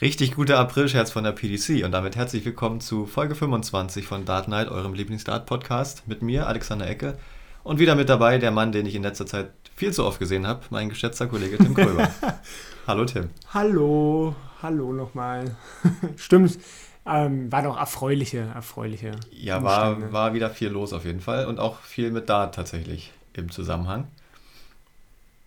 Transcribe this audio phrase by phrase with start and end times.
[0.00, 4.48] Richtig guter April-Scherz von der PDC und damit herzlich willkommen zu Folge 25 von Dart
[4.48, 7.18] Night, eurem Lieblingsdart-Podcast mit mir, Alexander Ecke
[7.64, 10.46] und wieder mit dabei der Mann, den ich in letzter Zeit viel zu oft gesehen
[10.46, 12.08] habe, mein geschätzter Kollege Tim Kröber.
[12.86, 13.28] hallo Tim.
[13.52, 15.54] Hallo, hallo nochmal.
[16.16, 16.58] Stimmt,
[17.04, 19.10] ähm, war doch erfreuliche, erfreuliche.
[19.30, 23.12] Ja, war, war wieder viel los auf jeden Fall und auch viel mit Dart tatsächlich
[23.34, 24.08] im Zusammenhang.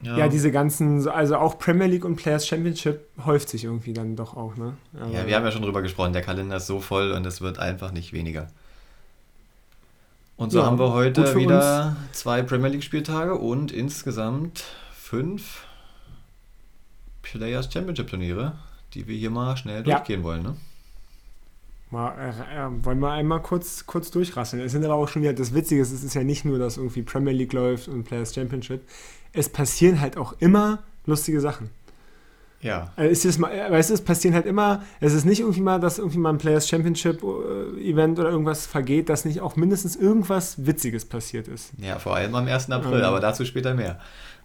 [0.03, 0.17] Ja.
[0.17, 0.27] ja.
[0.27, 4.55] diese ganzen, also auch Premier League und Players Championship häuft sich irgendwie dann doch auch,
[4.55, 4.73] ne?
[4.99, 7.41] Aber ja, wir haben ja schon drüber gesprochen, der Kalender ist so voll und es
[7.41, 8.47] wird einfach nicht weniger.
[10.35, 12.19] Und so ja, haben wir heute wieder uns.
[12.19, 15.65] zwei Premier League Spieltage und insgesamt fünf
[17.21, 18.53] Players Championship Turniere,
[18.93, 19.97] die wir hier mal schnell ja.
[19.97, 20.55] durchgehen wollen, ne?
[21.91, 24.63] Mal, äh, äh, wollen wir einmal kurz, kurz durchrasseln.
[24.63, 26.77] Es sind aber auch schon wieder, das Witzige ist, es ist ja nicht nur, dass
[26.77, 28.81] irgendwie Premier League läuft und Players Championship
[29.33, 31.69] es passieren halt auch immer lustige Sachen.
[32.61, 32.91] Ja.
[32.95, 35.99] Also ist es, weißt du, es passieren halt immer, es ist nicht irgendwie mal, dass
[35.99, 40.65] irgendwie mal ein Players Championship äh, Event oder irgendwas vergeht, dass nicht auch mindestens irgendwas
[40.65, 41.73] Witziges passiert ist.
[41.77, 42.71] Ja, vor allem am 1.
[42.71, 43.05] April, ähm.
[43.05, 43.99] aber dazu später mehr.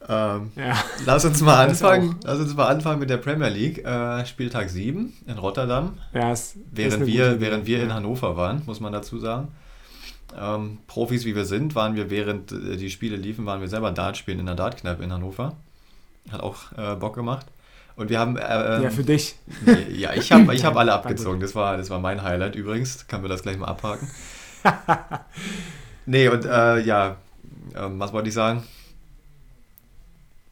[0.09, 0.77] Ähm, ja.
[1.07, 2.17] Lass uns mal anfangen.
[2.25, 3.85] Lass uns mal anfangen mit der Premier League.
[3.85, 5.99] Äh, Spieltag 7 in Rotterdam.
[6.13, 9.49] Ja, es, während wir, während wir in Hannover waren, muss man dazu sagen.
[10.37, 13.91] Ähm, Profis wie wir sind, waren wir während äh, die Spiele liefen, waren wir selber
[13.93, 15.57] Dart spielen in der Dartkneipe in Hannover.
[16.31, 17.47] Hat auch äh, Bock gemacht.
[17.97, 18.37] Und wir haben.
[18.37, 19.35] Äh, ja, für dich.
[19.91, 21.41] ja, ich habe ich hab alle abgezogen.
[21.41, 23.09] Das war, das war mein Highlight übrigens.
[23.09, 24.09] Kann wir das gleich mal abhaken.
[26.07, 27.17] nee, und äh, ja,
[27.75, 28.63] ähm, was wollte ich sagen?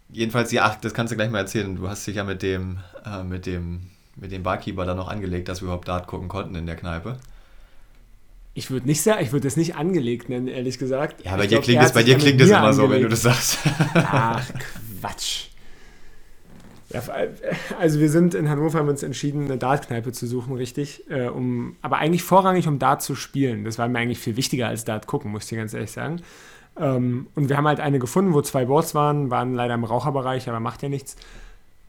[0.09, 1.77] Jedenfalls, ja, ach, das kannst du gleich mal erzählen.
[1.77, 5.49] Du hast dich ja mit dem, äh, mit dem, mit dem Barkeeper da noch angelegt,
[5.49, 7.17] dass wir überhaupt Dart gucken konnten in der Kneipe.
[8.57, 11.23] Ich würde nicht sagen, ich würde es nicht angelegt nennen, ehrlich gesagt.
[11.27, 12.77] Ja, bei ich dir glaub, klingt es, bei dir klingt es immer angelegt.
[12.77, 13.59] so, wenn du das sagst.
[13.95, 14.51] Ach,
[15.03, 15.49] Quatsch.
[16.89, 17.03] Ja,
[17.79, 21.05] also wir sind in Hannover, haben uns entschieden, eine Dartkneipe zu suchen, richtig.
[21.11, 23.65] Äh, um, aber eigentlich vorrangig, um Dart zu spielen.
[23.65, 26.23] Das war mir eigentlich viel wichtiger als Dart gucken, muss ich dir ganz ehrlich sagen.
[26.81, 30.49] Ähm, und wir haben halt eine gefunden, wo zwei Boards waren, waren leider im Raucherbereich,
[30.49, 31.17] aber macht ja nichts.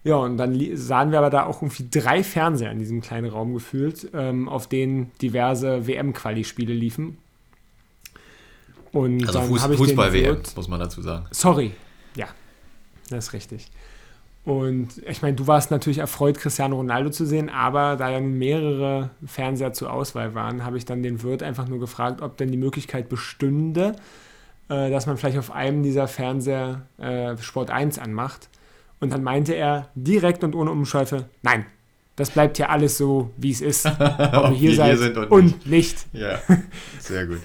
[0.03, 3.53] Ja, und dann sahen wir aber da auch irgendwie drei Fernseher in diesem kleinen Raum
[3.53, 7.18] gefühlt, ähm, auf denen diverse WM-Quali-Spiele liefen.
[8.94, 11.25] Und also Fuß, Fußball-WM, muss man dazu sagen.
[11.31, 11.72] Sorry,
[12.16, 12.28] ja,
[13.09, 13.69] das ist richtig.
[14.47, 19.09] Und ich meine, du warst natürlich erfreut, Cristiano Ronaldo zu sehen, aber da ja mehrere
[19.25, 22.57] Fernseher zur Auswahl waren, habe ich dann den Wirt einfach nur gefragt, ob denn die
[22.57, 23.97] Möglichkeit bestünde,
[24.69, 28.47] äh, dass man vielleicht auf einem dieser Fernseher äh, Sport 1 anmacht.
[29.00, 31.66] Und dann meinte er direkt und ohne Umschweife, nein,
[32.16, 33.85] das bleibt ja alles so, wie es ist.
[34.34, 36.08] Ob ihr hier seid hier und, und, nicht.
[36.13, 36.40] Ja,
[37.00, 37.40] sehr gut.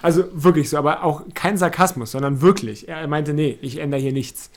[0.00, 2.88] also wirklich so, aber auch kein Sarkasmus, sondern wirklich.
[2.88, 4.50] Er meinte, nee, ich ändere hier nichts.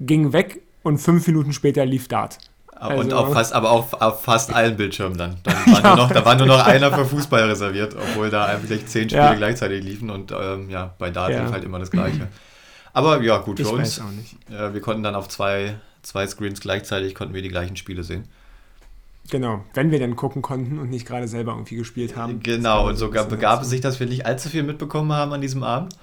[0.00, 2.38] Ging weg und fünf Minuten später lief Dart.
[2.74, 5.36] Also, und auf fast, aber auch auf fast allen Bildschirmen dann.
[5.44, 5.96] dann war ja.
[5.96, 9.34] noch, da war nur noch einer für Fußball reserviert, obwohl da eigentlich zehn Spiele ja.
[9.34, 11.42] gleichzeitig liefen und ähm, ja, bei Dart ja.
[11.42, 12.28] lief halt immer das Gleiche.
[12.94, 13.98] Aber ja, gut für ich uns.
[13.98, 14.36] Weiß auch nicht.
[14.50, 18.24] Äh, wir konnten dann auf zwei, zwei Screens gleichzeitig konnten wir die gleichen Spiele sehen.
[19.30, 22.40] Genau, wenn wir dann gucken konnten und nicht gerade selber irgendwie gespielt haben.
[22.40, 25.62] Genau, und sogar begab es sich, dass wir nicht allzu viel mitbekommen haben an diesem
[25.62, 25.96] Abend.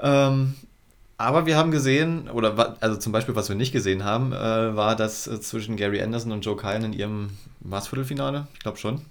[0.00, 0.54] Ähm,
[1.18, 4.96] aber wir haben gesehen, oder also zum Beispiel, was wir nicht gesehen haben, äh, war,
[4.96, 7.30] dass äh, zwischen Gary Anderson und Joe Kyle in ihrem
[7.60, 9.02] Maßviertelfinale, ich glaube schon,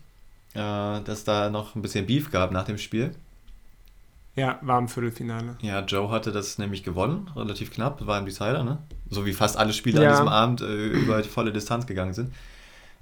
[0.53, 3.11] äh, dass da noch ein bisschen Beef gab nach dem Spiel.
[4.35, 5.57] Ja, war im Viertelfinale.
[5.61, 8.77] Ja, Joe hatte das nämlich gewonnen, relativ knapp, war im Decider, ne?
[9.09, 10.09] So wie fast alle Spiele ja.
[10.09, 12.33] an diesem Abend äh, über die volle Distanz gegangen sind.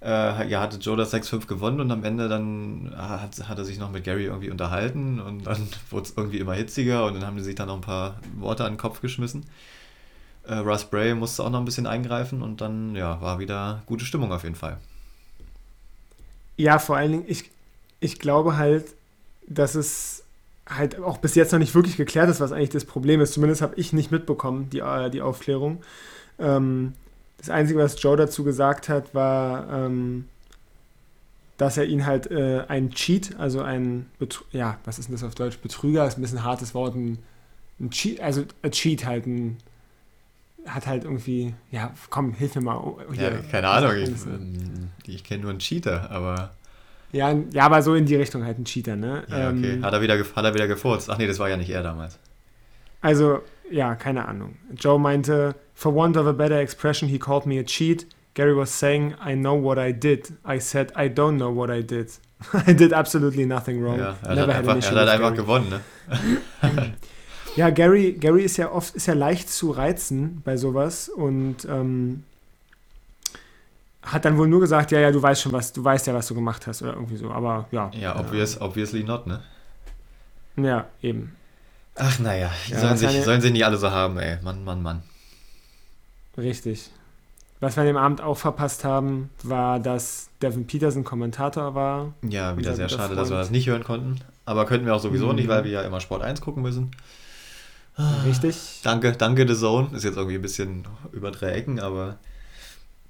[0.02, 3.78] Äh, ja, hatte Joe das 6-5 gewonnen und am Ende dann hat, hat er sich
[3.78, 7.38] noch mit Gary irgendwie unterhalten und dann wurde es irgendwie immer hitziger und dann haben
[7.38, 9.46] die sich dann noch ein paar Worte an den Kopf geschmissen.
[10.48, 14.06] Äh, Russ Bray musste auch noch ein bisschen eingreifen und dann ja, war wieder gute
[14.06, 14.78] Stimmung auf jeden Fall.
[16.58, 17.52] Ja, vor allen Dingen, ich,
[18.00, 18.86] ich glaube halt,
[19.48, 20.19] dass es
[20.69, 23.34] halt auch bis jetzt noch nicht wirklich geklärt ist, was eigentlich das Problem ist.
[23.34, 25.81] Zumindest habe ich nicht mitbekommen, die, äh, die Aufklärung.
[26.38, 26.94] Ähm,
[27.38, 30.25] das Einzige, was Joe dazu gesagt hat, war, ähm,
[31.57, 35.24] dass er ihn halt äh, ein Cheat, also ein, Betr ja, was ist denn das
[35.24, 35.57] auf Deutsch?
[35.57, 37.19] Betrüger ist ein bisschen ein hartes Wort, ein,
[37.80, 39.57] ein Cheat, also ein Cheat halt ein,
[40.65, 42.95] hat halt irgendwie, ja, komm, hilf mir mal.
[43.13, 46.51] Hier, ja, keine Ahnung, ich, ich kenne nur einen Cheater, aber
[47.12, 49.24] ja, ja, aber so in die Richtung halt ein Cheater, ne?
[49.30, 49.74] Ja, okay.
[49.74, 51.10] Ähm, hat, er wieder, hat er wieder gefurzt?
[51.10, 52.20] Ach nee, das war ja nicht er damals.
[53.02, 53.40] Also,
[53.72, 54.58] ja, keine Ahnung.
[54.76, 58.06] Joe meinte, for want of a better expression, he called me a cheat.
[58.36, 60.32] Gary was saying, I know what I did.
[60.46, 62.12] I said, I don't know what I did.
[62.68, 64.00] I did absolutely nothing wrong.
[64.00, 65.82] Ja, er Never hat einfach, er hat einfach gewonnen, ne?
[67.56, 72.24] ja, Gary, Gary ist ja oft, ist ja leicht zu reizen bei sowas und ähm,
[74.01, 76.28] hat dann wohl nur gesagt, ja, ja, du weißt schon was, du weißt ja, was
[76.28, 77.92] du gemacht hast oder irgendwie so, aber ja.
[77.94, 79.42] Ja, obvious, äh, obviously not, ne?
[80.56, 81.36] Ja, eben.
[81.96, 84.38] Ach naja, ja, sollen, sich, sollen sie nicht alle so haben, ey.
[84.42, 85.04] Mann, Mann, Mann.
[86.38, 86.92] Richtig.
[87.60, 92.13] Was wir an dem Abend auch verpasst haben, war, dass Devin Peterson Kommentator war.
[92.22, 93.19] Ja, wieder sehr schade, Freund.
[93.19, 94.22] dass wir das nicht hören konnten.
[94.46, 95.36] Aber könnten wir auch sowieso mhm.
[95.36, 96.92] nicht, weil wir ja immer Sport 1 gucken müssen.
[98.25, 98.80] Richtig.
[98.84, 99.90] Danke, danke The Zone.
[99.94, 102.18] Ist jetzt irgendwie ein bisschen über drei Ecken, aber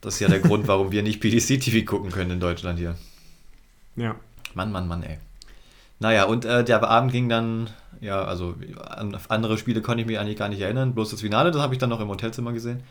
[0.02, 2.96] das ist ja der Grund, warum wir nicht PDC-TV gucken können in Deutschland hier.
[3.96, 4.16] Ja.
[4.54, 5.18] Mann, Mann, Mann, ey.
[6.00, 7.70] Naja, und äh, der Abend ging dann,
[8.00, 8.56] ja, also
[8.88, 10.94] an andere Spiele konnte ich mich eigentlich gar nicht erinnern.
[10.94, 12.84] Bloß das Finale, das habe ich dann noch im Hotelzimmer gesehen.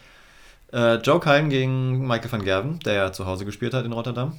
[0.72, 4.38] Äh, Joe Cullen gegen Michael van Gerven, der ja zu Hause gespielt hat in Rotterdam.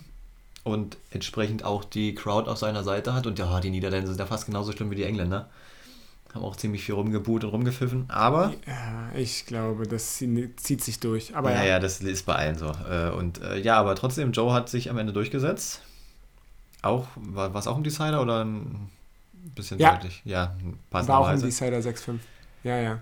[0.63, 3.25] Und entsprechend auch die Crowd auf seiner Seite hat.
[3.25, 5.49] Und ja, die Niederländer sind ja fast genauso schlimm wie die Engländer.
[6.33, 8.05] Haben auch ziemlich viel rumgeboot und rumgepfiffen.
[8.09, 8.53] Aber.
[8.67, 11.35] Ja, ich glaube, das zieht sich durch.
[11.35, 12.71] Aber ja, ja, das ist bei allen so.
[12.89, 15.81] Äh, und äh, ja, aber trotzdem, Joe hat sich am Ende durchgesetzt.
[16.81, 18.89] Auch, war es auch ein Decider oder ein
[19.55, 19.91] bisschen ja.
[19.91, 20.21] deutlich?
[20.23, 20.55] Ja,
[20.91, 22.19] War auch ein Decider 6-5.
[22.63, 22.99] Ja, ja.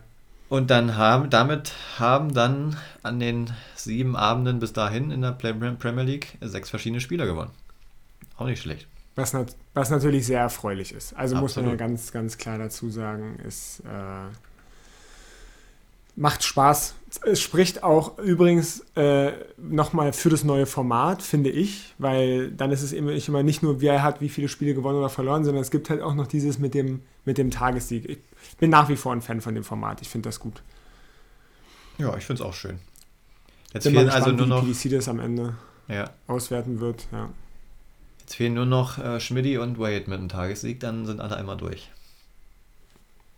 [0.49, 6.03] Und dann haben, damit haben dann an den sieben Abenden bis dahin in der Premier
[6.03, 7.51] League sechs verschiedene Spieler gewonnen.
[8.37, 8.87] Auch nicht schlecht.
[9.17, 11.13] Was, nat was natürlich sehr erfreulich ist.
[11.13, 11.41] Also Absolut.
[11.41, 14.29] muss man ja ganz, ganz klar dazu sagen, ist äh,
[16.17, 16.95] macht Spaß.
[17.25, 22.81] Es spricht auch übrigens äh, nochmal für das neue Format, finde ich, weil dann ist
[22.81, 25.71] es immer, immer nicht nur, wer hat wie viele Spiele gewonnen oder verloren, sondern es
[25.71, 28.09] gibt halt auch noch dieses mit dem, mit dem Tagessieg.
[28.09, 30.01] Ich bin nach wie vor ein Fan von dem Format.
[30.01, 30.61] Ich finde das gut.
[31.97, 32.79] Ja, ich finde es auch schön.
[33.73, 34.65] Jetzt bin fehlen also nur noch.
[34.65, 35.55] Wie PDC das am Ende
[35.87, 36.09] ja.
[36.27, 37.07] auswerten wird.
[37.11, 37.29] Ja.
[38.27, 41.55] Jetzt fehlen nur noch äh, Schmidti und Wade mit dem Tagessieg, dann sind alle einmal
[41.55, 41.89] durch.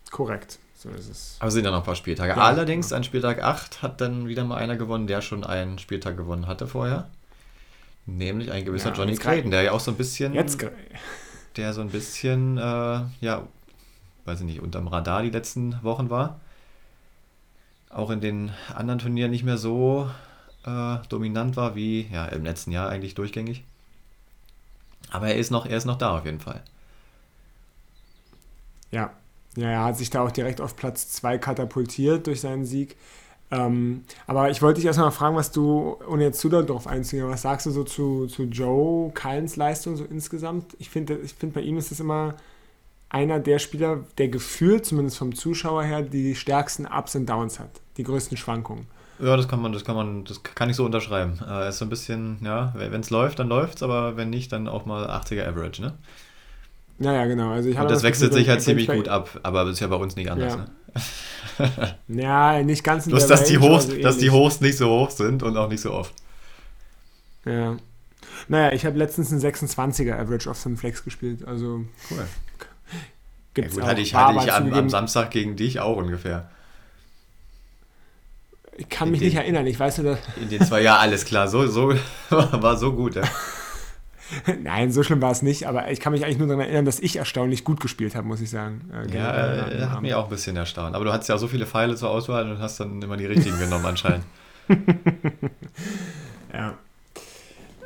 [0.10, 0.58] Korrekt.
[0.74, 1.38] So ist es.
[1.40, 2.32] Aber sind ja noch ein paar Spieltage.
[2.32, 6.18] Ja, Allerdings an Spieltag 8 hat dann wieder mal einer gewonnen, der schon einen Spieltag
[6.18, 7.08] gewonnen hatte vorher.
[8.08, 10.34] Nämlich ein gewisser ja, Johnny Creighton, der ja auch so ein bisschen.
[10.34, 10.58] Jetzt
[11.56, 12.62] der so ein bisschen, äh,
[13.22, 13.48] ja,
[14.26, 16.40] weiß ich nicht, unterm Radar die letzten Wochen war.
[17.92, 20.10] Auch in den anderen Turnieren nicht mehr so
[20.66, 23.66] äh, dominant war wie ja, im letzten Jahr eigentlich durchgängig.
[25.12, 26.64] Aber er ist noch, er ist noch da auf jeden Fall.
[28.92, 29.12] Ja,
[29.56, 32.96] ja, er hat sich da auch direkt auf Platz 2 katapultiert durch seinen Sieg.
[33.52, 37.42] Ähm, aber ich wollte dich erstmal fragen, was du, ohne jetzt zu darauf einzugehen, was
[37.42, 40.76] sagst du so zu, zu Joe Kallens Leistung so insgesamt?
[40.78, 42.36] Ich finde, ich find, bei ihm ist es immer
[43.10, 47.72] einer der Spieler, der gefühlt, zumindest vom Zuschauer her, die stärksten Ups und Downs hat,
[47.98, 48.86] die größten Schwankungen.
[49.22, 51.40] Ja, das kann man, das kann man, das kann ich so unterschreiben.
[51.46, 54.52] Er ist so ein bisschen, ja, wenn es läuft, dann läuft es, aber wenn nicht,
[54.52, 55.94] dann auch mal 80er Average, ne?
[57.00, 57.52] Ja, ja, genau.
[57.52, 59.96] Also ich Und das, wechselt sich halt ziemlich gut ab, aber das ist ja bei
[59.96, 60.66] uns nicht anders, ja.
[62.08, 62.22] ne?
[62.22, 65.10] ja, nicht ganz in Bloß, dass, die Hochs, also dass die Hochs nicht so hoch
[65.10, 66.14] sind und auch nicht so oft.
[67.46, 67.78] Ja.
[68.48, 71.86] Naja, ich habe letztens einen 26er Average auf dem Flex gespielt, also.
[72.10, 72.26] Cool.
[73.54, 76.50] Gibt's ja, gut, hatte ich, hatte ich am, am Samstag gegen dich auch ungefähr.
[78.80, 80.20] Ich kann mich den, nicht erinnern, ich weiß nur, dass.
[80.42, 81.94] In den zwei Jahren, alles klar, so, so
[82.30, 83.24] war so gut, ja.
[84.64, 87.00] Nein, so schlimm war es nicht, aber ich kann mich eigentlich nur daran erinnern, dass
[87.00, 88.90] ich erstaunlich gut gespielt habe, muss ich sagen.
[88.94, 90.96] Äh, ja, äh, hat mich auch ein bisschen erstaunt.
[90.96, 93.60] Aber du hattest ja so viele Pfeile zur Auswahl und hast dann immer die richtigen
[93.60, 94.24] genommen anscheinend.
[96.54, 96.76] ja.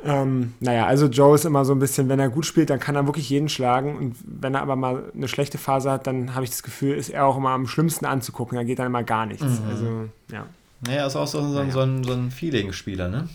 [0.05, 2.95] Ähm, naja, also Joe ist immer so ein bisschen, wenn er gut spielt, dann kann
[2.95, 3.95] er wirklich jeden schlagen.
[3.95, 7.09] Und wenn er aber mal eine schlechte Phase hat, dann habe ich das Gefühl, ist
[7.09, 8.57] er auch immer am schlimmsten anzugucken.
[8.57, 9.43] Da geht dann immer gar nichts.
[9.43, 9.69] Mhm.
[9.69, 10.45] Also, ja.
[10.85, 11.71] Naja, ist auch so, so, naja.
[11.71, 13.29] so ein, so ein Feeling-Spieler, ne?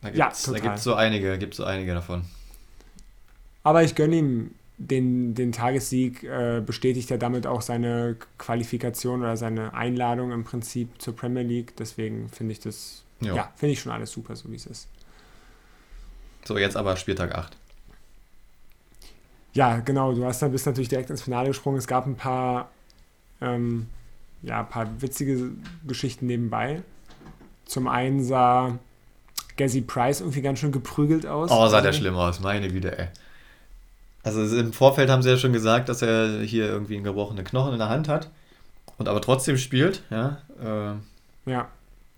[0.00, 2.24] Da gibt's, ja, Da so einige, gibt so einige davon.
[3.62, 9.36] Aber ich gönne ihm den, den Tagessieg, äh, bestätigt er damit auch seine Qualifikation oder
[9.36, 11.76] seine Einladung im Prinzip zur Premier League.
[11.76, 13.36] Deswegen finde ich das, jo.
[13.36, 14.88] ja, finde ich schon alles super, so wie es ist.
[16.44, 17.56] So, jetzt aber Spieltag 8.
[19.52, 20.12] Ja, genau.
[20.12, 21.78] Du hast dann bist natürlich direkt ins Finale gesprungen.
[21.78, 22.70] Es gab ein paar,
[23.40, 23.86] ähm,
[24.42, 25.50] ja, ein paar witzige
[25.86, 26.82] Geschichten nebenbei.
[27.64, 28.78] Zum einen sah
[29.56, 31.50] Gazzy Price irgendwie ganz schön geprügelt aus.
[31.50, 33.08] Oh, sah der schlimm aus, meine Güte, ey.
[34.24, 37.72] Also im Vorfeld haben sie ja schon gesagt, dass er hier irgendwie einen gebrochenen Knochen
[37.72, 38.30] in der Hand hat
[38.98, 40.38] und aber trotzdem spielt, ja.
[40.62, 41.68] Äh, ja.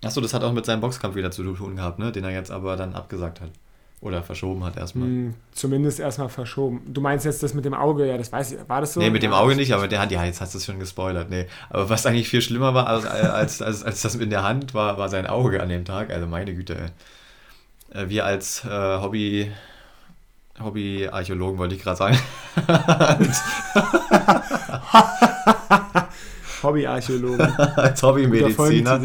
[0.05, 2.13] Achso, das hat auch mit seinem Boxkampf wieder zu tun gehabt, ne?
[2.13, 3.51] Den er jetzt aber dann abgesagt hat.
[4.05, 5.09] Oder verschoben hat erstmal.
[5.09, 6.83] Hm, zumindest erstmal verschoben.
[6.93, 8.59] Du meinst jetzt das mit dem Auge, ja, das weiß ich.
[8.69, 9.01] War das so?
[9.01, 11.31] Nee, mit dem Auge nicht, aber der hat, ja, jetzt hast du es schon gespoilert.
[11.31, 11.47] Nee.
[11.71, 14.99] Aber was eigentlich viel schlimmer war als, als, als, als das in der Hand, war,
[14.99, 16.11] war sein Auge an dem Tag.
[16.11, 18.03] Also meine Güte, ey.
[18.03, 19.51] Äh, wir als äh, Hobby,
[20.63, 22.19] Hobby-Archäologen wollte ich gerade sagen.
[26.65, 27.77] Hobbyarchäologe.
[27.77, 29.01] als Hobbymediziner.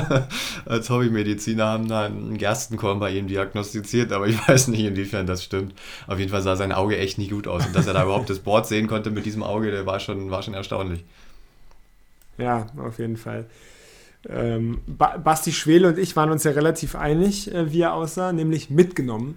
[0.66, 5.44] als Hobbymediziner haben da einen Gerstenkorn bei ihm diagnostiziert, aber ich weiß nicht, inwiefern das
[5.44, 5.74] stimmt.
[6.06, 7.66] Auf jeden Fall sah sein Auge echt nicht gut aus.
[7.66, 10.30] Und dass er da überhaupt das Board sehen konnte mit diesem Auge, der war schon,
[10.30, 11.04] war schon erstaunlich.
[12.38, 13.46] Ja, auf jeden Fall.
[14.28, 18.32] Ähm, ba Basti Schwele und ich waren uns ja relativ einig, äh, wie er aussah,
[18.32, 19.36] nämlich mitgenommen.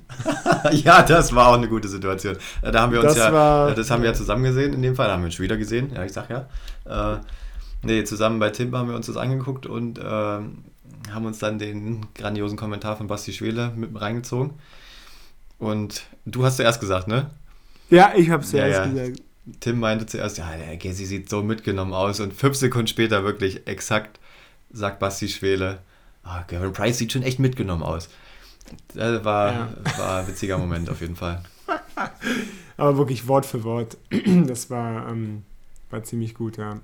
[0.72, 2.38] ja, das war auch eine gute Situation.
[2.62, 4.82] Äh, da haben wir uns das ja, war, das haben wir ja zusammen gesehen in
[4.82, 6.48] dem Fall, da haben wir uns wieder gesehen, ja, ich sag ja.
[6.86, 7.18] Äh,
[7.84, 12.06] nee, zusammen bei Tim haben wir uns das angeguckt und äh, haben uns dann den
[12.16, 14.54] grandiosen Kommentar von Basti Schwele mit reingezogen.
[15.60, 17.32] Und du hast zuerst gesagt, ne?
[17.90, 18.92] Ja, ich habe zuerst ja, ja.
[18.92, 19.24] gesagt.
[19.62, 23.66] Tim meinte zuerst, ja, der Gessi sieht so mitgenommen aus und fünf Sekunden später wirklich
[23.66, 24.20] exakt
[24.72, 25.80] sagt Basti Schwele,
[26.26, 28.10] oh, Gavin Price sieht schon echt mitgenommen aus.
[28.94, 29.70] Das war, ja.
[29.98, 31.42] war ein witziger Moment auf jeden Fall.
[32.78, 33.98] Aber wirklich Wort für Wort.
[34.46, 35.44] Das war, ähm,
[35.90, 36.80] war ziemlich gut, ja.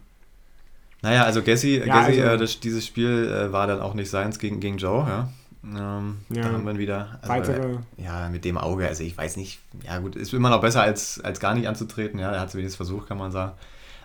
[1.03, 4.09] Naja, also Gessi, ja, Gessi also, äh, das, dieses Spiel äh, war dann auch nicht
[4.09, 5.29] seins gegen, gegen Joe, ja.
[5.63, 6.41] Ähm, ja.
[6.41, 7.19] Da haben wir wieder.
[7.21, 7.77] Also, Weitere.
[7.97, 11.21] Ja, mit dem Auge, also ich weiß nicht, ja gut, ist immer noch besser als,
[11.21, 12.31] als gar nicht anzutreten, ja.
[12.31, 13.53] Er hat es wenigstens versucht, kann man sagen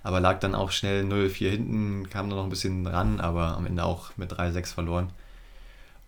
[0.03, 3.67] aber lag dann auch schnell 0-4 hinten, kam dann noch ein bisschen ran, aber am
[3.67, 5.11] Ende auch mit 3-6 verloren.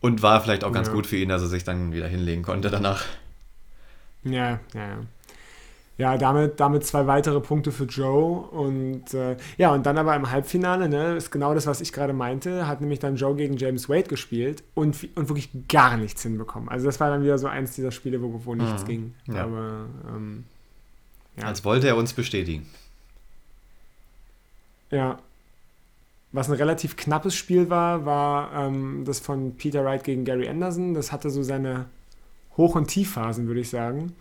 [0.01, 0.95] Und war vielleicht auch ganz ja.
[0.95, 3.05] gut für ihn, dass er sich dann wieder hinlegen konnte danach.
[4.25, 4.99] Ja, ja, ja.
[6.01, 8.41] Ja, damit, damit zwei weitere Punkte für Joe.
[8.49, 12.15] Und äh, ja, und dann aber im Halbfinale, ne, ist genau das, was ich gerade
[12.15, 16.71] meinte, hat nämlich dann Joe gegen James Wade gespielt und, und wirklich gar nichts hinbekommen.
[16.71, 18.87] Also das war dann wieder so eins dieser Spiele, wo, wo nichts mhm.
[18.87, 19.15] ging.
[19.27, 19.45] Ja.
[19.45, 20.45] Aber ähm,
[21.37, 21.45] ja.
[21.45, 22.67] Als wollte er uns bestätigen.
[24.91, 25.19] Ja.
[26.33, 30.95] Was ein relativ knappes Spiel war, war ähm, das von Peter Wright gegen Gary Anderson.
[30.95, 31.91] Das hatte so seine
[32.57, 34.15] Hoch- und Tiefphasen, würde ich sagen.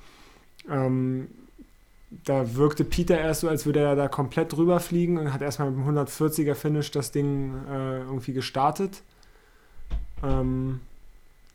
[0.69, 1.29] Ähm,
[2.11, 5.71] da wirkte Peter erst so, als würde er da komplett drüber fliegen und hat erstmal
[5.71, 9.01] mit dem 140er Finish das Ding äh, irgendwie gestartet.
[10.23, 10.79] Ähm,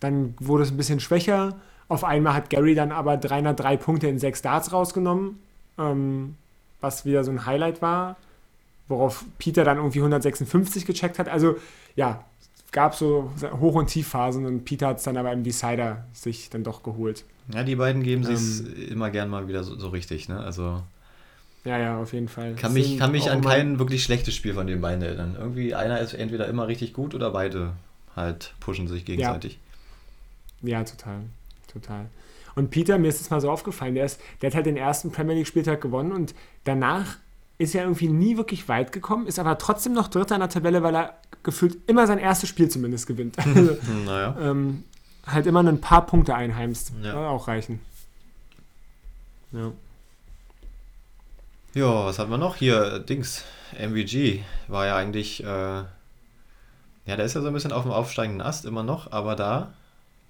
[0.01, 1.57] dann wurde es ein bisschen schwächer.
[1.89, 5.39] Auf einmal hat Gary dann aber 303 Punkte in sechs Darts rausgenommen,
[5.79, 6.37] ähm,
[6.81, 8.17] was wieder so ein Highlight war
[8.89, 11.29] worauf Peter dann irgendwie 156 gecheckt hat.
[11.29, 11.57] Also
[11.97, 12.25] ja,
[12.73, 13.31] gab so
[13.61, 17.25] Hoch- und Tiefphasen und Peter hat es dann aber im Decider sich dann doch geholt.
[17.53, 20.41] Ja, die beiden geben ähm, sich immer gern mal wieder so, so, richtig, ne?
[20.41, 20.83] Also.
[21.65, 22.55] Ja, ja, auf jeden Fall.
[22.55, 25.37] Kann mich, kann mich an kein wirklich schlechtes Spiel von den beiden erinnern.
[25.39, 27.73] Irgendwie einer ist entweder immer richtig gut oder beide
[28.15, 29.59] halt pushen sich gegenseitig.
[30.63, 31.21] Ja, ja total.
[31.73, 32.07] Total.
[32.55, 35.11] Und Peter, mir ist es mal so aufgefallen, der, ist, der hat halt den ersten
[35.11, 36.35] Premier League-Spieltag gewonnen und
[36.65, 37.17] danach
[37.59, 40.83] ist ja irgendwie nie wirklich weit gekommen, ist aber trotzdem noch Dritter in der Tabelle,
[40.83, 43.39] weil er gefühlt immer sein erstes Spiel zumindest gewinnt.
[43.39, 44.37] Also, naja.
[44.41, 44.85] ähm,
[45.27, 46.93] halt immer ein paar Punkte einheimst.
[47.03, 47.29] Ja.
[47.29, 47.81] Auch reichen.
[49.53, 49.73] Ja.
[51.75, 53.01] Ja, was haben wir noch hier?
[53.01, 53.45] Dings,
[53.79, 55.87] MVG war ja eigentlich, äh, ja,
[57.05, 59.73] der ist ja so ein bisschen auf dem aufsteigenden Ast immer noch, aber da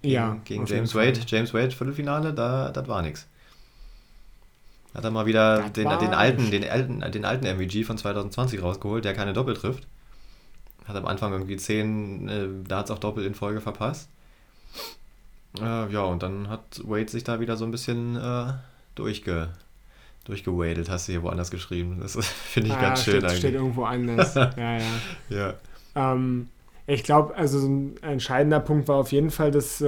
[0.01, 3.27] gegen, ja, gegen James Wade, James Wade Viertelfinale, da das war nichts.
[4.95, 9.05] Hat er mal wieder den, den, alten, den, alten, den alten MVG von 2020 rausgeholt,
[9.05, 9.87] der keine Doppel trifft.
[10.87, 14.09] Hat am Anfang irgendwie 10 äh, Darts auch Doppel in Folge verpasst.
[15.61, 18.53] Äh, ja, und dann hat Wade sich da wieder so ein bisschen äh,
[18.95, 19.51] durchge,
[20.25, 21.99] durchgewadelt, hast du hier woanders geschrieben.
[22.01, 23.39] Das finde ich ah, ganz schön steht, eigentlich.
[23.39, 24.35] steht irgendwo anders.
[24.35, 24.81] ja, ja.
[25.29, 25.55] ja.
[25.95, 26.49] Ähm,
[26.87, 29.87] ich glaube, also so ein entscheidender Punkt war auf jeden Fall, dass äh,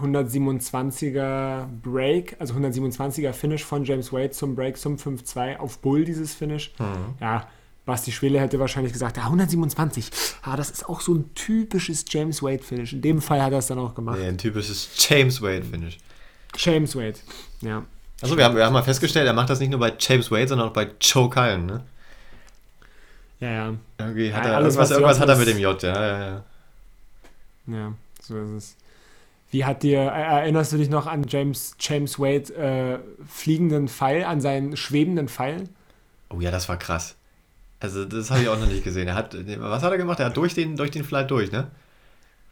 [0.00, 6.34] 127er Break, also 127er Finish von James Wade zum Break zum 5-2 auf Bull, dieses
[6.34, 6.72] Finish.
[6.78, 7.14] Mhm.
[7.20, 7.48] Ja,
[7.84, 10.10] Basti Schwele hätte wahrscheinlich gesagt, ja, 127,
[10.42, 12.92] ah, das ist auch so ein typisches James Wade-Finish.
[12.92, 14.18] In dem Fall hat er es dann auch gemacht.
[14.18, 15.98] Nee, ein typisches James Wade-Finish.
[16.56, 17.18] James Wade,
[17.60, 17.84] ja.
[18.20, 20.46] Achso, wir haben, wir haben mal festgestellt, er macht das nicht nur bei James Wade,
[20.46, 21.82] sondern auch bei Joe Cullen, ne?
[23.40, 23.74] Ja, ja.
[23.98, 26.44] Irgendwie hat ja, er, alles, irgendwas, irgendwas hat er mit dem J, ja, ja, ja.
[27.66, 28.76] Ja, so ist es.
[29.50, 34.40] Wie hat dir, erinnerst du dich noch an James, James Wade äh, fliegenden Pfeil, an
[34.40, 35.68] seinen schwebenden Pfeil?
[36.30, 37.16] Oh ja, das war krass.
[37.82, 39.08] Also das habe ich auch noch nicht gesehen.
[39.08, 40.20] Er hat, was hat er gemacht?
[40.20, 41.66] Er hat durch den, durch den Flight durch, ne?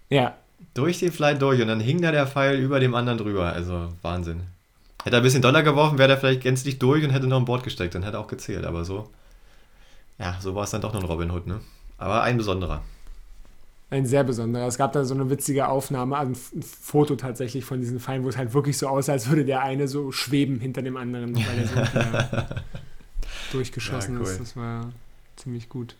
[0.08, 0.34] Ja.
[0.74, 3.52] Durch den Flight durch und dann hing da der Pfeil über dem anderen drüber.
[3.52, 4.42] Also Wahnsinn.
[5.04, 7.44] Hätte er ein bisschen Dollar geworfen, wäre er vielleicht gänzlich durch und hätte noch ein
[7.44, 7.94] Bord gesteckt.
[7.94, 8.64] Dann hätte er auch gezählt.
[8.64, 9.08] Aber so,
[10.18, 11.60] ja, so war es dann doch noch ein Robin Hood, ne?
[11.96, 12.82] Aber ein besonderer
[13.90, 14.66] ein sehr besonderer.
[14.66, 18.28] Es gab da so eine witzige Aufnahme, also ein Foto tatsächlich von diesen Pfeilen, wo
[18.28, 21.58] es halt wirklich so aussah, als würde der eine so schweben hinter dem anderen, weil
[21.58, 22.54] er so
[23.52, 24.26] durchgeschossen ja, cool.
[24.26, 24.40] ist.
[24.40, 24.92] Das war
[25.40, 25.96] ziemlich gut.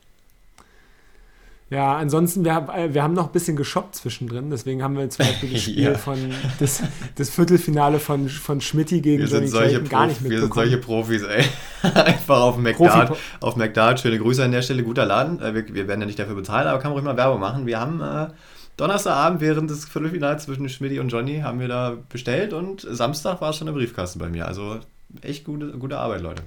[1.71, 5.25] Ja, ansonsten, wir, haben, wir haben noch ein bisschen geshoppt zwischendrin, deswegen haben wir zum
[5.25, 5.95] Beispiel das Spiel ja.
[5.95, 6.19] von
[6.59, 6.83] das,
[7.15, 10.31] das Viertelfinale von, von Schmidti gegen Johnny Clayton gar nicht mitbekommen.
[10.31, 11.45] Wir sind solche Profis, ey.
[11.95, 15.41] Einfach auf McDart, auf McDart, schöne Grüße an der Stelle, guter Laden.
[15.41, 17.67] Äh, wir, wir werden ja nicht dafür bezahlt, aber kann man ruhig mal Werbung machen.
[17.67, 18.33] Wir haben äh,
[18.77, 23.51] Donnerstagabend während des Viertelfinals zwischen Schmidti und Johnny haben wir da bestellt und Samstag war
[23.51, 24.49] es schon der Briefkasten bei mir.
[24.49, 24.81] Also
[25.23, 26.43] echt gute, gute Arbeit, Leute.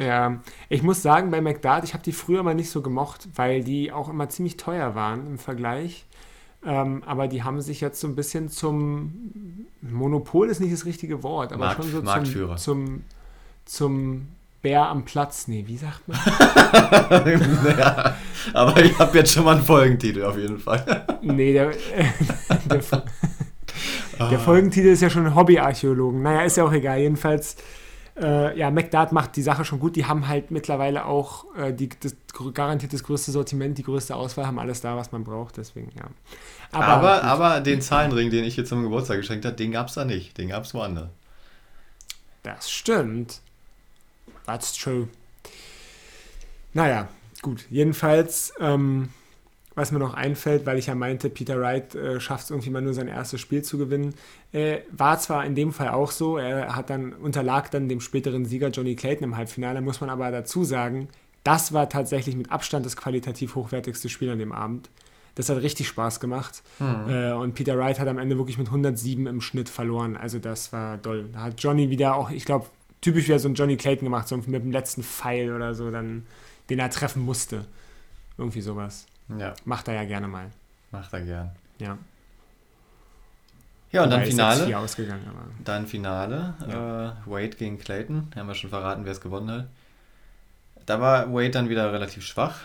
[0.00, 0.40] Ja,
[0.70, 3.92] ich muss sagen, bei McDart, ich habe die früher mal nicht so gemocht, weil die
[3.92, 6.06] auch immer ziemlich teuer waren im Vergleich.
[6.64, 11.22] Ähm, aber die haben sich jetzt so ein bisschen zum Monopol ist nicht das richtige
[11.22, 12.56] Wort, aber Markt, schon so Marktführer.
[12.56, 13.02] zum,
[13.66, 14.28] zum, zum
[14.62, 15.48] Bär am Platz.
[15.48, 16.18] Nee, wie sagt man?
[17.78, 18.14] ja,
[18.54, 21.06] aber ich habe jetzt schon mal einen Folgentitel auf jeden Fall.
[21.20, 21.70] nee, der,
[22.70, 23.02] der, der
[24.18, 24.38] ah.
[24.38, 26.22] Folgentitel ist ja schon Hobbyarchäologen.
[26.22, 27.00] Naja, ist ja auch egal.
[27.00, 27.56] Jedenfalls
[28.16, 29.96] äh, ja, McDart macht die Sache schon gut.
[29.96, 32.16] Die haben halt mittlerweile auch äh, die, das,
[32.54, 35.56] garantiert das größte Sortiment, die größte Auswahl, haben alles da, was man braucht.
[35.56, 36.04] Deswegen, ja.
[36.72, 39.94] Aber, aber, aber den Zahlenring, den ich jetzt zum Geburtstag geschenkt habe, den gab es
[39.94, 40.38] da nicht.
[40.38, 41.08] Den gab es woanders.
[42.42, 43.40] Das stimmt.
[44.46, 45.08] That's true.
[46.72, 47.08] Naja,
[47.42, 47.66] gut.
[47.70, 49.10] Jedenfalls ähm,
[49.80, 52.82] was mir noch einfällt, weil ich ja meinte, Peter Wright äh, schafft es irgendwie mal
[52.82, 54.14] nur sein erstes Spiel zu gewinnen,
[54.52, 58.44] äh, war zwar in dem Fall auch so, er hat dann unterlag dann dem späteren
[58.44, 61.08] Sieger Johnny Clayton im Halbfinale, muss man aber dazu sagen,
[61.44, 64.90] das war tatsächlich mit Abstand das qualitativ hochwertigste Spiel an dem Abend.
[65.34, 66.62] Das hat richtig Spaß gemacht.
[66.78, 67.08] Mhm.
[67.08, 70.16] Äh, und Peter Wright hat am Ende wirklich mit 107 im Schnitt verloren.
[70.16, 71.30] Also das war toll.
[71.32, 72.66] Da hat Johnny wieder auch, ich glaube,
[73.00, 76.26] typisch wieder so ein Johnny Clayton gemacht, so mit dem letzten Pfeil oder so, dann,
[76.68, 77.64] den er treffen musste.
[78.36, 79.06] Irgendwie sowas.
[79.38, 79.54] Ja.
[79.64, 80.50] Macht er ja gerne mal.
[80.90, 81.50] Macht er gern.
[81.78, 81.98] Ja.
[83.92, 84.68] Ja, und dann Finale.
[85.64, 86.54] Dann Finale.
[86.68, 87.08] Ja.
[87.08, 88.30] Äh, Wade gegen Clayton.
[88.36, 89.66] Haben wir schon verraten, wer es gewonnen hat.
[90.86, 92.60] Da war Wade dann wieder relativ schwach.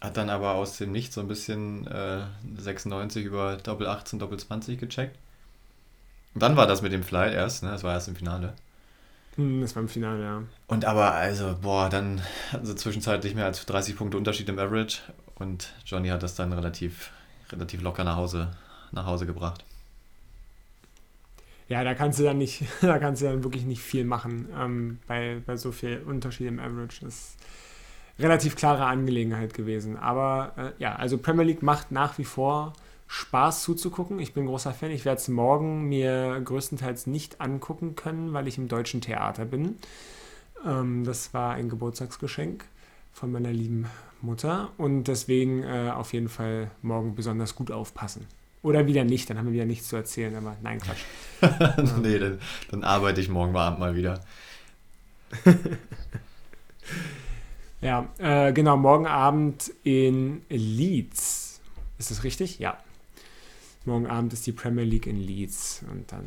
[0.00, 2.22] Hat dann aber aus dem Nichts so ein bisschen äh,
[2.58, 5.18] 96 über Doppel 18, Doppel 20 gecheckt.
[6.34, 7.70] Und dann war das mit dem Flight erst, ne?
[7.70, 8.52] Das war erst im Finale.
[9.36, 10.42] Hm, das war im Finale, ja.
[10.66, 15.00] Und aber, also, boah, dann hatten sie zwischenzeitlich mehr als 30 Punkte Unterschied im Average
[15.36, 17.10] und Johnny hat das dann relativ,
[17.50, 18.50] relativ locker nach Hause,
[18.92, 19.64] nach Hause gebracht.
[21.68, 24.98] Ja, da kannst du dann nicht, da kannst du dann wirklich nicht viel machen ähm,
[25.06, 27.00] bei, bei so viel Unterschied im Average.
[27.02, 27.36] Das ist
[28.18, 29.96] relativ klare Angelegenheit gewesen.
[29.96, 32.72] Aber äh, ja, also Premier League macht nach wie vor
[33.08, 34.18] Spaß zuzugucken.
[34.18, 34.90] Ich bin ein großer Fan.
[34.90, 39.76] Ich werde es morgen mir größtenteils nicht angucken können, weil ich im deutschen Theater bin.
[40.64, 42.64] Ähm, das war ein Geburtstagsgeschenk
[43.12, 43.86] von meiner lieben
[44.20, 48.26] Mutter und deswegen äh, auf jeden Fall morgen besonders gut aufpassen.
[48.62, 51.04] Oder wieder nicht, dann haben wir wieder nichts zu erzählen, aber nein, Quatsch.
[52.02, 52.40] nee, dann,
[52.70, 54.20] dann, arbeite ich morgen Abend mal wieder.
[57.80, 61.60] ja, äh, genau, morgen Abend in Leeds.
[61.98, 62.58] Ist das richtig?
[62.58, 62.76] Ja.
[63.86, 66.24] Morgen Abend ist die Premier League in Leeds und dann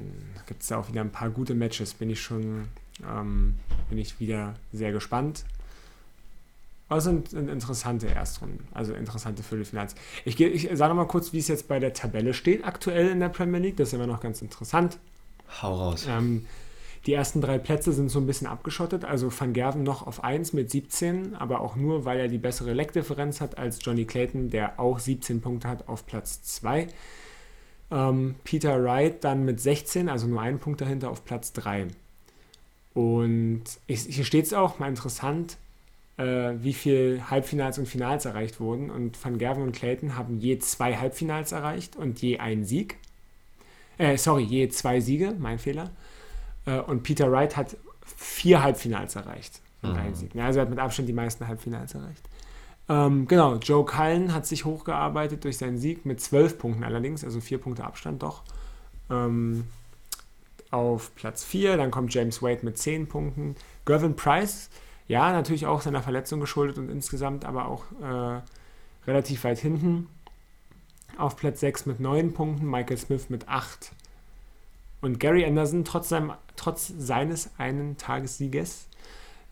[0.47, 1.93] gibt es da auch wieder ein paar gute Matches.
[1.93, 2.69] Bin ich schon,
[3.05, 3.55] ähm,
[3.89, 5.43] bin ich wieder sehr gespannt.
[6.87, 9.93] Aber es sind, interessante Erstrunden, also interessante Viertelfinals.
[10.25, 13.29] Ich, ich sage mal kurz, wie es jetzt bei der Tabelle steht, aktuell in der
[13.29, 13.77] Premier League.
[13.77, 14.97] Das ist immer noch ganz interessant.
[15.61, 16.07] Hau raus.
[16.09, 16.47] Ähm,
[17.05, 19.05] die ersten drei Plätze sind so ein bisschen abgeschottet.
[19.05, 22.73] Also Van Gerven noch auf 1 mit 17, aber auch nur, weil er die bessere
[22.73, 26.87] Leckdifferenz hat als Johnny Clayton, der auch 17 Punkte hat auf Platz 2.
[27.91, 31.87] Ähm, Peter Wright dann mit 16, also nur einen Punkt dahinter auf Platz 3.
[32.93, 35.57] Und ich, hier steht es auch, mal interessant,
[36.17, 38.89] äh, wie viele Halbfinals und Finals erreicht wurden.
[38.89, 42.97] Und Van Gerven und Clayton haben je zwei Halbfinals erreicht und je einen Sieg.
[43.97, 45.91] Äh, sorry, je zwei Siege, mein Fehler.
[46.65, 47.77] Äh, und Peter Wright hat
[48.15, 49.97] vier Halbfinals erreicht und mhm.
[49.97, 50.35] einen Sieg.
[50.35, 52.23] Also er hat mit Abstand die meisten Halbfinals erreicht.
[52.89, 57.39] Ähm, genau, Joe Cullen hat sich hochgearbeitet durch seinen Sieg mit zwölf Punkten allerdings, also
[57.39, 58.41] vier Punkte Abstand doch.
[59.11, 59.65] Ähm,
[60.71, 63.55] auf Platz 4, dann kommt James Wade mit zehn Punkten.
[63.85, 64.69] Gervin Price,
[65.07, 68.41] ja, natürlich auch seiner Verletzung geschuldet und insgesamt aber auch äh,
[69.07, 70.07] relativ weit hinten.
[71.17, 73.91] Auf Platz 6 mit neun Punkten, Michael Smith mit acht.
[75.01, 78.87] Und Gary Anderson, trotz, seinem, trotz seines einen Tagessieges,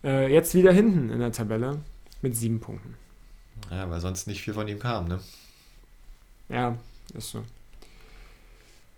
[0.04, 1.80] äh, jetzt wieder hinten in der Tabelle
[2.22, 2.96] mit sieben Punkten.
[3.70, 5.20] Ja, weil sonst nicht viel von ihm kam, ne?
[6.50, 6.78] Ja,
[7.14, 7.44] ist so.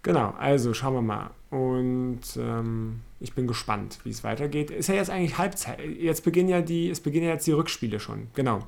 [0.04, 1.32] Genau, also schauen wir mal.
[1.50, 4.72] Und ähm, ich bin gespannt, wie es weitergeht.
[4.72, 5.80] Ist ja jetzt eigentlich Halbzeit.
[5.80, 8.28] Jetzt beginnen ja die, es beginnen ja jetzt die Rückspiele schon.
[8.36, 8.64] Genau.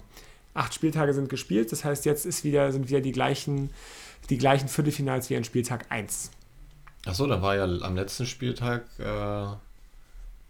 [0.54, 3.70] Acht Spieltage sind gespielt, das heißt, jetzt ist wieder, sind wieder die gleichen,
[4.30, 6.32] die gleichen Viertelfinals wie an Spieltag 1.
[7.06, 9.06] Achso, da war ja am letzten Spieltag äh,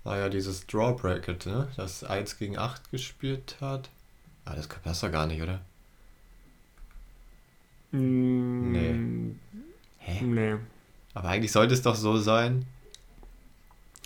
[0.04, 1.68] war ja dieses Draw Bracket, ne?
[1.78, 3.90] das 1 gegen 8 gespielt hat.
[4.46, 5.62] Ah, das passt doch gar nicht, oder?
[7.92, 9.36] Mm, Nee.
[10.00, 10.22] Hä?
[10.24, 10.56] Nee.
[11.14, 12.66] Aber eigentlich sollte es doch so sein,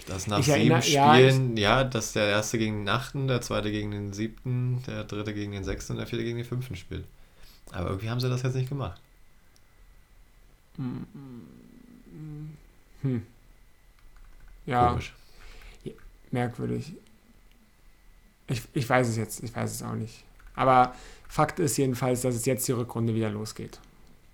[0.08, 3.42] dass nach Ich sieben erinnere- ja, Spielen, ja, dass der erste gegen den achten, der
[3.42, 6.76] zweite gegen den siebten, der dritte gegen den sechsten und der vierte gegen den fünften
[6.76, 7.06] spielt.
[7.72, 9.00] Aber irgendwie haben sie das jetzt nicht gemacht.
[13.02, 13.26] Hm.
[14.66, 15.14] Ja, Komisch.
[16.32, 16.94] merkwürdig.
[18.48, 20.25] Ich, ich weiß es jetzt, ich weiß es auch nicht.
[20.56, 20.94] Aber
[21.28, 23.80] Fakt ist jedenfalls, dass es jetzt die Rückrunde wieder losgeht.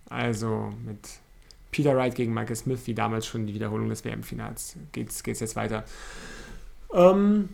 [0.10, 1.00] Also mit
[1.72, 4.76] Peter Wright gegen Michael Smith, wie damals schon die Wiederholung des WM-Finals.
[4.92, 5.86] Geht's, geht's jetzt weiter.
[6.94, 7.50] Ähm,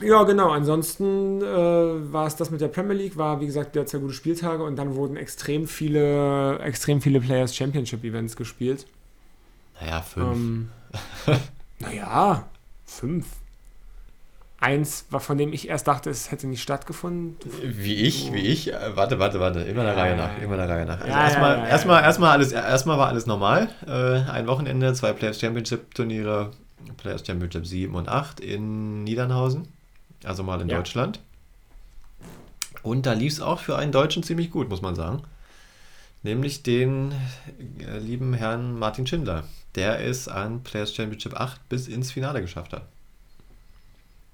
[0.00, 0.50] ja, genau.
[0.50, 4.14] Ansonsten äh, war es das mit der Premier League, war wie gesagt der zwei gute
[4.14, 8.86] Spieltage und dann wurden extrem viele, extrem viele Players Championship Events gespielt.
[9.80, 10.36] Naja, fünf.
[10.36, 10.70] Ähm,
[11.80, 12.48] naja,
[12.84, 13.26] fünf.
[14.62, 17.36] Eins, von dem ich erst dachte, es hätte nicht stattgefunden.
[17.62, 18.72] Wie ich, wie ich.
[18.72, 19.60] Äh, warte, warte, warte.
[19.60, 20.40] Immer der Ja, Reihe nach.
[20.40, 21.00] Immer der Reihe nach.
[21.00, 23.68] Also Ja, erstmal, ja, erstmal, erstmal alles, erstmal war alles normal.
[23.86, 26.52] Äh, ein Wochenende, zwei Players Championship Turniere,
[26.96, 29.66] Players Championship 7 und 8 in Niedernhausen.
[30.24, 30.68] Also mal in.
[30.68, 31.18] Deutschland.
[32.84, 35.22] Und da lief es auch für einen Deutschen ziemlich gut, muss man sagen.
[36.22, 37.12] Nämlich den
[37.80, 39.42] äh, lieben Herrn Martin Schindler,
[39.74, 42.82] der es an Players Championship 8 bis ins Finale geschafft hat.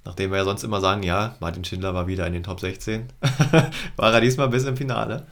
[0.09, 3.13] Nachdem wir ja sonst immer sagen, ja, Martin Schindler war wieder in den Top 16,
[3.97, 5.27] war er diesmal bis im Finale.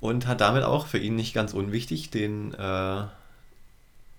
[0.00, 3.04] Und hat damit auch für ihn nicht ganz unwichtig den, äh,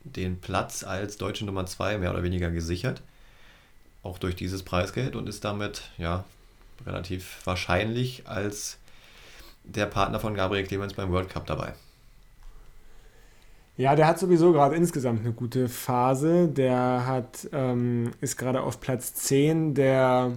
[0.03, 3.03] den Platz als deutsche Nummer 2 mehr oder weniger gesichert.
[4.01, 6.25] Auch durch dieses Preisgeld und ist damit ja
[6.87, 8.79] relativ wahrscheinlich als
[9.63, 11.75] der Partner von Gabriel Clemens beim World Cup dabei.
[13.77, 16.47] Ja, der hat sowieso gerade insgesamt eine gute Phase.
[16.47, 20.33] Der hat, ähm, ist gerade auf Platz 10 der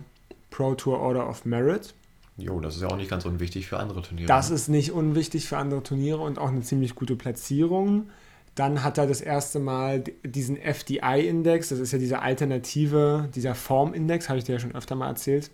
[0.50, 1.94] Pro Tour Order of Merit.
[2.37, 4.29] Jo, das ist ja auch nicht ganz unwichtig für andere Turniere.
[4.29, 4.57] Das ne?
[4.57, 8.11] ist nicht unwichtig für andere Turniere und auch eine ziemlich gute Platzierung.
[8.55, 14.29] Dann hat er das erste Mal diesen FDI-Index, das ist ja diese Alternative, dieser Formindex,
[14.29, 15.50] habe ich dir ja schon öfter mal erzählt,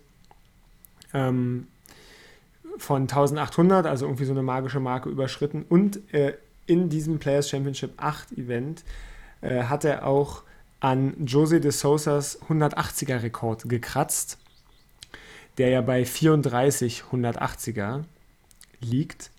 [1.13, 1.67] ähm,
[2.77, 5.65] von 1800, also irgendwie so eine magische Marke überschritten.
[5.69, 6.33] Und äh,
[6.67, 8.83] in diesem Players Championship 8 Event
[9.41, 10.43] äh, hat er auch
[10.79, 14.37] an Jose de Sousas 180er Rekord gekratzt,
[15.57, 18.03] der ja bei 34 180er
[18.79, 19.31] liegt.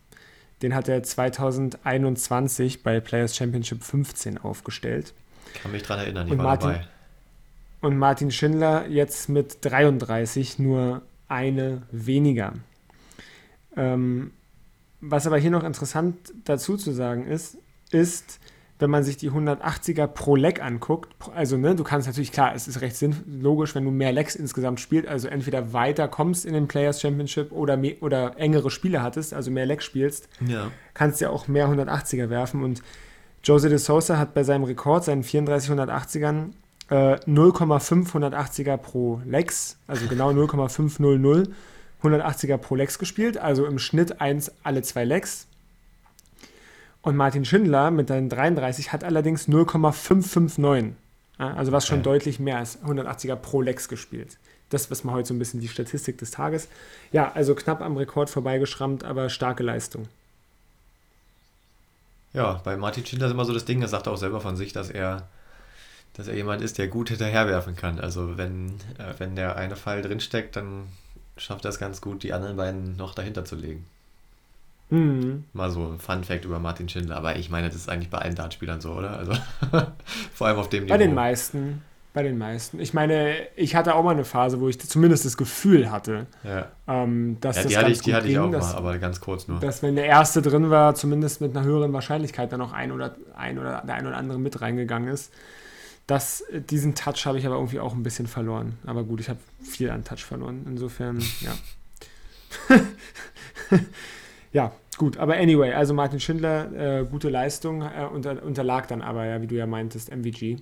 [0.63, 5.15] Den hat er 2021 bei Players Championship 15 aufgestellt.
[5.63, 6.87] Kann mich dran erinnern, ich Und war Martin- dabei.
[7.81, 12.55] Und Martin Schindler jetzt mit 33 nur eine weniger.
[13.77, 14.33] Ähm,
[15.01, 17.59] was aber hier noch interessant dazu zu sagen ist,
[17.91, 18.41] ist,
[18.81, 22.69] wenn man sich die 180er pro Leg anguckt, also ne, du kannst natürlich, klar, es
[22.69, 26.69] ist recht logisch, wenn du mehr Legs insgesamt spielst, also entweder weiter kommst in den
[26.69, 30.71] Players Championship oder, me oder engere Spiele hattest, also mehr Legs spielst, Ja.
[30.95, 32.63] kannst ja auch mehr 180er werfen.
[32.63, 32.83] Und
[33.43, 36.51] Jose de Sousa hat bei seinem Rekord, seinen 34 180ern,
[36.91, 41.49] äh, 0,5 180er pro Legs, also genau 0,500
[42.03, 45.47] 180er pro Legs gespielt, also im Schnitt eins alle zwei Legs.
[47.03, 50.95] Und Martin Schindler mit seinen 33 hat allerdings 0,559.
[51.39, 52.05] Ja, also was schon Okay.
[52.05, 54.37] deutlich mehr als 180er pro Legs gespielt.
[54.71, 56.69] Das ist mal heute so ein bisschen die Statistik des Tages.
[57.13, 60.07] Ja, also knapp am Rekord vorbeigeschrammt, aber starke Leistung.
[62.35, 64.73] Ja, bei Martin Schindler ist immer so das Ding, er sagt auch selber von sich,
[64.73, 65.27] dass er,
[66.15, 67.99] dass er jemand ist, der gut hinterherwerfen kann.
[68.01, 70.85] Also wenn, äh, wenn der eine Pfeil drinsteckt, dann
[71.39, 73.87] schafft er es ganz gut, die anderen beiden noch dahinter zu legen.
[74.91, 75.45] Mhm.
[75.53, 77.17] Mal so ein Fun Fact über Martin Schindler.
[77.17, 79.19] Aber ich meine, das ist eigentlich bei allen Dartspielern so, oder?
[79.19, 79.33] Also
[80.35, 81.83] vor allem auf dem Bei den meisten.
[82.15, 82.81] Bei den meisten.
[82.81, 86.69] Ich meine, ich hatte auch mal eine Phase, wo ich zumindest das Gefühl hatte, Ja,
[86.89, 88.73] ähm, dass ja das die hatte ganz ich, die gut hatte ich ging, auch dass,
[88.73, 89.61] mal, aber ganz kurz nur.
[89.61, 93.15] dass wenn der erste drin war, zumindest mit einer höheren Wahrscheinlichkeit dann auch ein oder
[93.37, 95.33] ein oder der ein oder andere mit reingegangen ist.
[96.09, 98.79] Das, diesen Touch habe ich aber irgendwie auch ein bisschen verloren.
[98.87, 100.65] Aber gut, ich habe viel an Touch verloren.
[100.67, 102.79] Insofern, ja.
[104.55, 105.19] ja, gut.
[105.19, 109.47] Aber anyway, also Martin Schindler, äh, gute Leistung, äh, unter, unterlag dann aber, ja, wie
[109.47, 110.57] du ja meintest, MVG,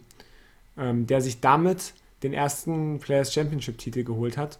[0.78, 4.58] ähm, der sich damit den ersten Players Championship Titel geholt hat.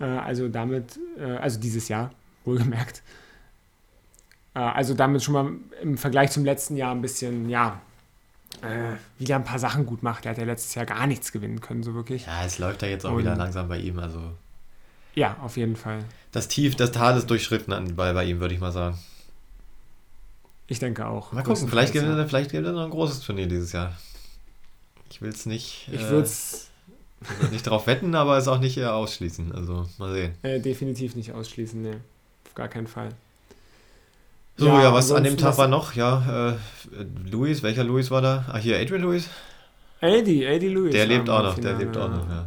[0.00, 2.10] Äh, also damit, äh, also dieses Jahr,
[2.46, 3.02] wohlgemerkt.
[4.54, 7.95] Äh, also damit schon mal im Vergleich zum letzten Jahr ein bisschen, ja, äh,
[9.18, 10.24] wieder ein paar Sachen gut macht.
[10.26, 12.26] Er hat ja letztes Jahr gar nichts gewinnen können, so wirklich.
[12.26, 13.98] Ja, es läuft ja jetzt auch Und- wieder langsam bei ihm.
[13.98, 14.20] Also
[15.14, 16.04] Ja, auf jeden Fall.
[16.32, 18.98] das Tief, das Tal ist durchschritten an, bei, bei ihm, würde ich mal sagen.
[20.68, 21.32] Ich denke auch.
[21.32, 22.02] Mal gucken, vielleicht ja.
[22.02, 23.96] er, vielleicht gewinnt er noch ein großes Turnier dieses Jahr.
[25.10, 25.88] Ich will es nicht.
[25.92, 26.70] Ich äh, würde es
[27.50, 29.52] Nicht darauf wetten, aber es auch nicht eher ausschließen.
[29.52, 30.34] Also mal sehen.
[30.42, 32.00] Äh, definitiv nicht ausschließen, ne.
[32.46, 33.10] Auf gar keinen Fall.
[34.56, 35.94] So, ja, ja was an dem Tag war noch?
[35.94, 36.56] Ja, äh,
[37.30, 38.46] Luis, welcher Luis war da?
[38.50, 39.28] Ah, hier, Adrian Luis?
[40.00, 40.92] Adi, Adi Luis.
[40.92, 42.46] Der lebt auch noch, der lebt auch noch, ja.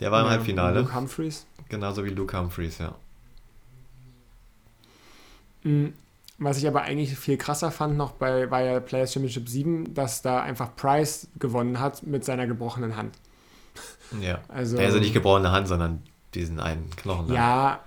[0.00, 0.80] Der war im Halbfinale.
[0.80, 1.46] Luke Humphreys.
[1.68, 2.94] Genauso wie Luke Humphreys, ja.
[5.62, 5.94] Mhm.
[6.38, 10.20] Was ich aber eigentlich viel krasser fand noch bei war ja Players Championship 7, dass
[10.20, 13.16] da einfach Price gewonnen hat mit seiner gebrochenen Hand.
[14.20, 14.40] Ja.
[14.48, 16.02] Also, Also nicht gebrochene Hand, sondern
[16.34, 17.32] diesen einen Knochen.
[17.32, 17.80] Ja,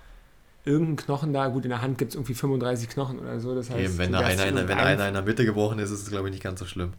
[0.68, 3.54] irgendein Knochen da, gut, in der Hand gibt es irgendwie 35 Knochen oder so.
[3.54, 5.78] Das heißt, Eben, wenn du da einer, in der- wenn einer in der Mitte gebrochen
[5.78, 6.92] ist, ist es, glaube ich, nicht ganz so schlimm.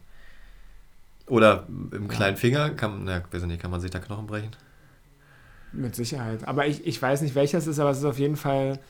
[1.26, 4.50] Oder im kleinen Finger, kann, na, weiß ich nicht, kann man sich da Knochen brechen?
[5.72, 6.46] Mit Sicherheit.
[6.48, 8.80] Aber ich, ich weiß nicht, welches ist, aber es ist auf jeden Fall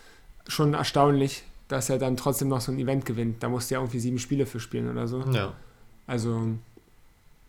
[0.48, 3.42] schon erstaunlich, dass er dann trotzdem noch so ein Event gewinnt.
[3.42, 5.20] Da musste er irgendwie sieben Spiele für spielen oder so.
[5.32, 5.52] Ja.
[6.06, 6.54] Also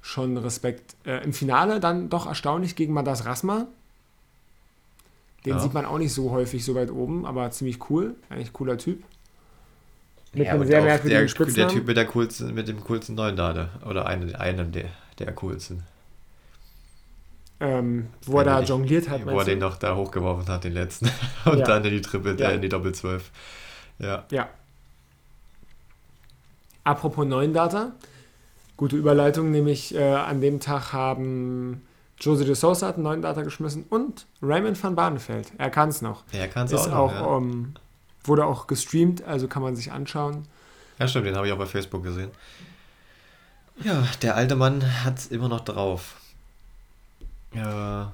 [0.02, 0.96] schon Respekt.
[1.06, 3.67] Äh, Im Finale dann doch erstaunlich gegen Madas Rasma.
[5.45, 5.60] Den Ja.
[5.60, 8.15] sieht man auch nicht so häufig so weit oben, aber ziemlich cool.
[8.30, 9.04] Eigentlich cooler Typ.
[10.34, 11.67] Mit ja, einem sehr merkwürdigen der, der.
[11.67, 13.69] Typ mit, der coolsten, mit dem coolsten neuen Dade.
[13.86, 14.86] Oder einem, einem der,
[15.19, 15.84] der coolsten.
[17.60, 19.25] Ähm, wo er da jongliert hat.
[19.25, 21.10] Wo er den noch da hochgeworfen hat, den letzten.
[21.45, 21.65] Und Ja.
[21.65, 22.49] dann in die Triple, Ja.
[22.51, 23.30] äh, in die Doppel 12.
[23.99, 24.25] Ja.
[24.32, 24.49] Ja.
[26.84, 27.91] Apropos neuen Data.
[28.77, 31.84] Gute Überleitung, nämlich äh, an dem Tag haben
[32.21, 35.51] Jose de Sousa hat einen neuen Data geschmissen und Raymond van Barneveld.
[35.57, 36.23] Er kann es noch.
[36.31, 36.91] Er kann es auch.
[36.91, 37.38] auch, noch, ja.
[37.38, 37.73] ähm,
[38.23, 40.45] wurde auch gestreamt, also kann man sich anschauen.
[40.99, 42.29] ja, stimmt, den habe ich auch bei Facebook gesehen.
[43.84, 46.15] Ja, der alte Mann hat es immer noch drauf.
[47.53, 48.13] Ja.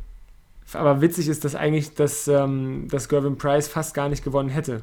[0.72, 4.82] Aber witzig ist, dass eigentlich das, ähm, dass Gervin Price fast gar nicht gewonnen hätte.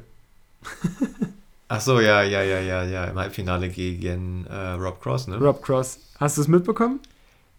[1.68, 3.04] Ach so, ja, ja, ja, ja, ja.
[3.06, 5.36] Im Halbfinale gegen äh, Rob Cross, ne?
[5.36, 5.98] Rob Cross.
[6.18, 7.00] Hast du es mitbekommen?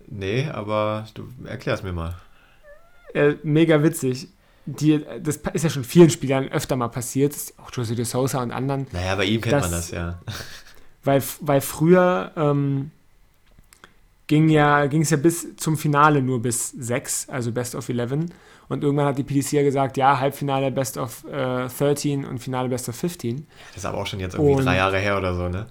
[0.07, 2.15] Nee, aber du erklär's mir mal.
[3.13, 4.27] Äh, mega witzig.
[4.65, 8.51] Die, das ist ja schon vielen Spielern öfter mal passiert, auch Jose de Sousa und
[8.51, 8.87] anderen.
[8.91, 10.19] Naja, bei ihm kennt Das- man das ja.
[11.03, 12.91] Weil, weil früher ähm,
[14.27, 18.29] ging ja, ging es ja bis zum Finale nur bis 6, also Best of 11.
[18.69, 22.69] Und irgendwann hat die PDC ja gesagt, ja, Halbfinale Best of äh, 13 und Finale
[22.69, 23.45] Best of 15.
[23.69, 25.65] Das ist aber auch schon jetzt irgendwie Und- drei Jahre her oder so, ne?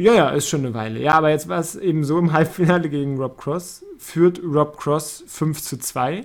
[0.00, 0.98] Ja, ja, ist schon eine Weile.
[0.98, 3.84] Ja, aber jetzt war es eben so im Halbfinale gegen Rob Cross.
[3.98, 6.24] Führt Rob Cross 5 zu 2,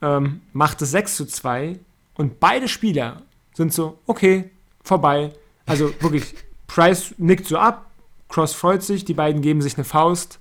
[0.00, 1.78] ähm, macht es 6 zu 2
[2.14, 3.20] und beide Spieler
[3.52, 4.48] sind so, okay,
[4.82, 5.34] vorbei.
[5.66, 6.34] Also wirklich,
[6.66, 7.90] Price nickt so ab,
[8.30, 10.38] Cross freut sich, die beiden geben sich eine Faust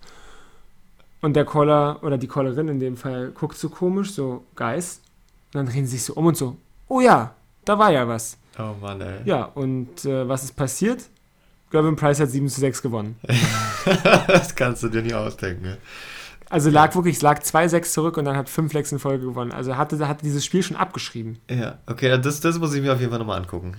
[1.19, 5.01] und der Caller oder die Callerin in dem Fall guckt so komisch, so, Guys.
[5.47, 6.55] Und dann drehen sie sich so um und so,
[6.87, 8.37] oh ja, da war ja was.
[8.57, 9.23] Oh Mann, ey.
[9.25, 11.09] Ja, und äh, was ist passiert?
[11.71, 13.19] Gervin Price hat 7 zu 6 gewonnen.
[14.27, 15.63] das kannst du dir nicht ausdenken.
[15.63, 15.77] ne?
[16.49, 19.51] Also lag wirklich, es lag 2-6 zurück und dann hat 5 Lecks in Folge gewonnen.
[19.51, 21.37] Also hatte, hatte dieses Spiel schon abgeschrieben.
[21.49, 23.75] Ja, okay, das, das muss ich mir auf jeden Fall nochmal angucken.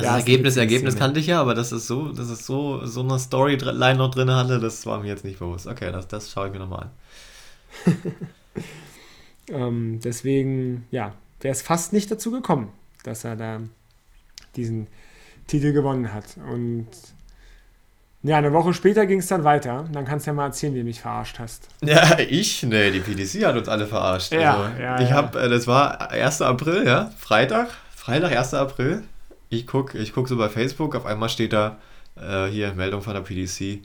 [0.00, 2.86] Ja, das ist Ergebnis, Ergebnis kannte ich ja, aber dass es so, dass es so,
[2.86, 5.66] so eine Storyline noch drin hatte, das war mir jetzt nicht bewusst.
[5.66, 6.90] Okay, das, das schaue ich mir nochmal an.
[9.48, 12.68] Ähm, deswegen, ja, wäre es fast nicht dazu gekommen,
[13.02, 13.60] dass er da
[14.56, 14.86] diesen
[15.46, 16.24] Titel gewonnen hat.
[16.50, 16.88] Und
[18.24, 19.84] ja, eine Woche später ging es dann weiter.
[19.92, 21.68] Dann kannst du ja mal erzählen, wie du mich verarscht hast.
[21.82, 22.62] Ja, ich?
[22.62, 24.32] Nee, die PDC hat uns alle verarscht.
[24.32, 25.16] Ja, also, ja, ich ja.
[25.16, 26.42] habe, äh, das war 1.
[26.42, 28.54] April, ja, Freitag, Freitag, 1.
[28.54, 29.02] April.
[29.48, 31.78] Ich gucke ich guck so bei Facebook, auf einmal steht da
[32.16, 33.80] äh, hier Meldung von der PDC.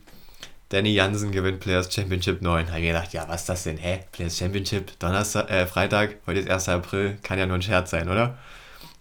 [0.70, 2.66] Danny Jansen gewinnt Players Championship 9.
[2.66, 3.78] Da habe ich gedacht, ja, was ist das denn?
[3.78, 4.02] Hä?
[4.12, 6.70] Players Championship, Donnerstag, äh, Freitag, heute ist 1.
[6.70, 8.38] April, kann ja nur ein Scherz sein, oder?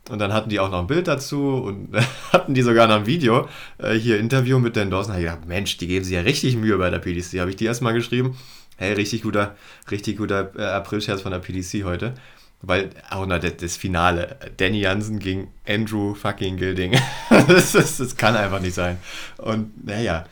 [0.08, 1.88] Und dann hatten die auch noch ein Bild dazu und
[2.32, 3.48] hatten die sogar noch ein Video.
[3.78, 5.08] Äh, hier Interview mit Dan Dawson.
[5.08, 7.40] Da habe ich gedacht, Mensch, die geben sich ja richtig Mühe bei der PDC.
[7.40, 8.36] Habe ich die erstmal geschrieben.
[8.76, 9.56] Hey, richtig guter,
[9.90, 12.14] richtig guter äh, April-Scherz von der PDC heute.
[12.62, 14.36] Weil auch noch das, Finale.
[14.56, 16.92] Danny Jansen gegen Andrew fucking Gilding.
[17.48, 18.98] das, das, das kann einfach nicht sein.
[19.38, 20.24] Und naja.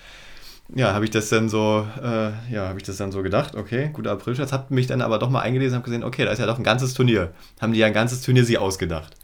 [0.74, 3.90] Ja, habe ich das dann so, äh, ja, habe ich das dann so gedacht, okay,
[3.92, 6.38] guter April-Scherz, hab mich dann aber doch mal eingelesen und habe gesehen, okay, da ist
[6.38, 7.32] ja doch ein ganzes Turnier.
[7.60, 9.14] Haben die ja ein ganzes Turnier sie ausgedacht.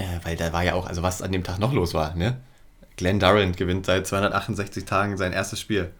[0.00, 2.36] Äh, weil da war ja auch, also was an dem Tag noch los war, ne?
[2.96, 5.90] Glenn Durant gewinnt seit 268 Tagen sein erstes Spiel.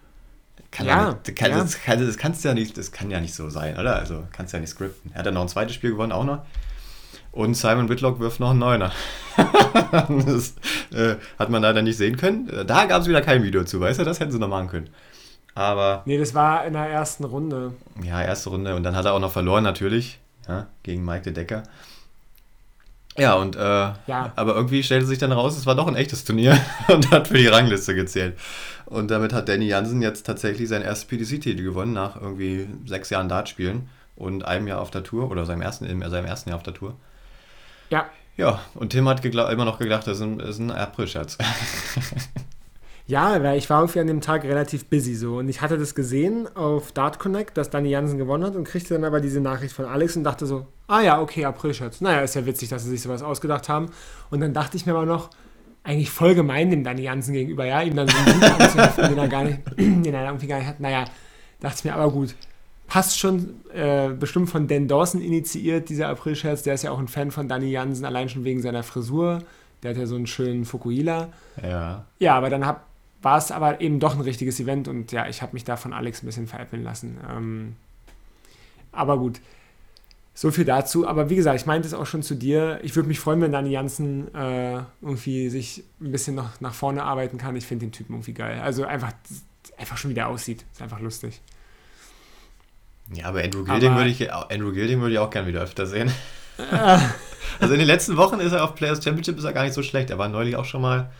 [0.70, 1.58] Kann Ja, nicht, kann, ja.
[1.58, 3.96] Das, kann, das kannst du ja nicht, das kann ja nicht so sein, oder?
[3.96, 5.10] Also kannst du ja nicht skripten.
[5.12, 6.44] Er hat dann noch ein zweites Spiel gewonnen, auch noch.
[7.32, 8.92] Und Simon Whitlock wirft noch einen Neuner.
[9.36, 10.54] das
[10.92, 12.50] äh, hat man leider nicht sehen können.
[12.66, 14.04] Da gab es wieder kein Video zu, weißt du?
[14.04, 14.90] Das hätten sie noch machen können.
[15.54, 17.74] Aber Nee, das war in der ersten Runde.
[18.02, 21.32] ja, erste Runde und dann hat er auch noch verloren natürlich, ja, gegen Mike de
[21.32, 21.62] Decker.
[23.18, 24.32] Ja, und äh, ja.
[24.36, 27.38] aber irgendwie stellte sich dann raus, es war doch ein echtes Turnier und hat für
[27.38, 28.38] die Rangliste gezählt.
[28.86, 33.28] Und damit hat Danny Jansen jetzt tatsächlich sein erstes PDC-Titel gewonnen, nach irgendwie sechs Jahren
[33.28, 36.62] Dartspielen und einem Jahr auf der Tour oder seinem ersten, in seinem ersten Jahr auf
[36.62, 36.94] der Tour.
[37.90, 38.06] Ja.
[38.36, 41.36] Ja, und Tim hat immer noch gedacht, das ist ein, ist ein April-Scherz.
[43.10, 45.96] Ja, weil ich war irgendwie an dem Tag relativ busy so und ich hatte das
[45.96, 49.74] gesehen auf Dart Connect, dass Danny Jansen gewonnen hat und kriegte dann aber diese Nachricht
[49.74, 52.00] von Alex und dachte so, ah ja, okay, April-Scherz.
[52.00, 53.90] Naja, ist ja witzig, dass sie sich sowas ausgedacht haben.
[54.30, 55.30] Und dann dachte ich mir aber noch,
[55.82, 59.18] eigentlich voll gemein dem Danny Jansen gegenüber, ja, ihm dann so einen Sieg anzuheften, den
[59.18, 60.78] er gar nicht, den er irgendwie gar nicht hat.
[60.78, 61.04] Naja,
[61.58, 62.36] dachte ich mir, aber gut,
[62.86, 67.08] passt schon, äh, bestimmt von Dan Dawson initiiert, dieser April-Scherz, der ist ja auch ein
[67.08, 69.40] Fan von Danny Jansen, allein schon wegen seiner Frisur.
[69.82, 71.30] Der hat ja so einen schönen Fukuhila.
[71.60, 72.04] Ja.
[72.18, 72.89] Ja, aber dann hab,
[73.22, 75.92] war es aber eben doch ein richtiges Event und ja, ich habe mich da von
[75.92, 77.18] Alex ein bisschen veräppeln lassen.
[77.28, 77.76] Ähm,
[78.92, 79.40] aber gut,
[80.34, 81.06] so viel dazu.
[81.06, 82.80] Aber wie gesagt, ich meinte es auch schon zu dir.
[82.82, 87.02] Ich würde mich freuen, wenn Dani Jansen äh, irgendwie sich ein bisschen noch nach vorne
[87.02, 87.56] arbeiten kann.
[87.56, 88.60] Ich finde den Typen irgendwie geil.
[88.60, 89.12] Also einfach,
[89.76, 90.64] einfach schon, wie der aussieht.
[90.72, 91.40] Ist einfach lustig.
[93.12, 96.10] Ja, aber Andrew Gilding würde ich, Andrew Gilding würde ich auch gerne wieder öfter sehen.
[97.60, 99.82] also in den letzten Wochen ist er auf Players Championship ist er gar nicht so
[99.82, 100.10] schlecht.
[100.10, 101.10] Er war neulich auch schon mal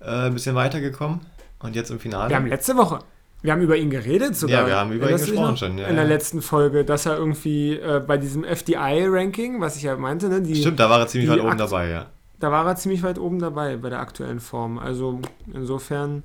[0.00, 1.20] äh, ein bisschen weitergekommen.
[1.60, 2.30] Und jetzt im Finale.
[2.30, 3.00] Wir haben letzte Woche,
[3.42, 4.62] wir haben über ihn geredet sogar.
[4.62, 5.78] Ja, wir haben über ihn gesprochen schon.
[5.78, 9.96] Ja, in der letzten Folge, dass er irgendwie äh, bei diesem FDI-Ranking, was ich ja
[9.96, 12.06] meinte, ne, die, Stimmt, da war er ziemlich weit oben dabei, ja.
[12.38, 14.78] Da war er ziemlich weit oben dabei bei der aktuellen Form.
[14.78, 15.20] Also
[15.52, 16.22] insofern.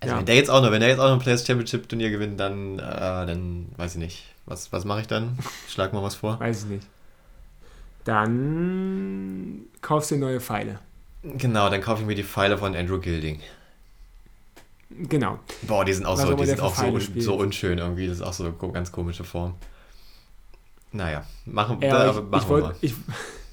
[0.00, 0.18] Also ja.
[0.18, 2.38] wenn der jetzt auch noch, wenn der jetzt auch noch ein Players Championship Turnier gewinnt,
[2.40, 4.24] dann, äh, dann weiß ich nicht.
[4.46, 5.38] Was, was mache ich dann?
[5.68, 6.40] Schlag mal was vor.
[6.40, 6.86] Weiß ich nicht.
[8.04, 10.80] Dann kaufst du neue Pfeile.
[11.22, 13.38] Genau, dann kaufe ich mir die Pfeile von Andrew Gilding.
[15.08, 15.38] Genau.
[15.62, 18.06] Boah, die sind auch, so, die sind auch so, so unschön irgendwie.
[18.06, 19.54] Das ist auch so eine ganz komische Form.
[20.92, 22.74] Naja, machen, ja, ich, machen ich wollt, mal.
[22.80, 22.94] Ich,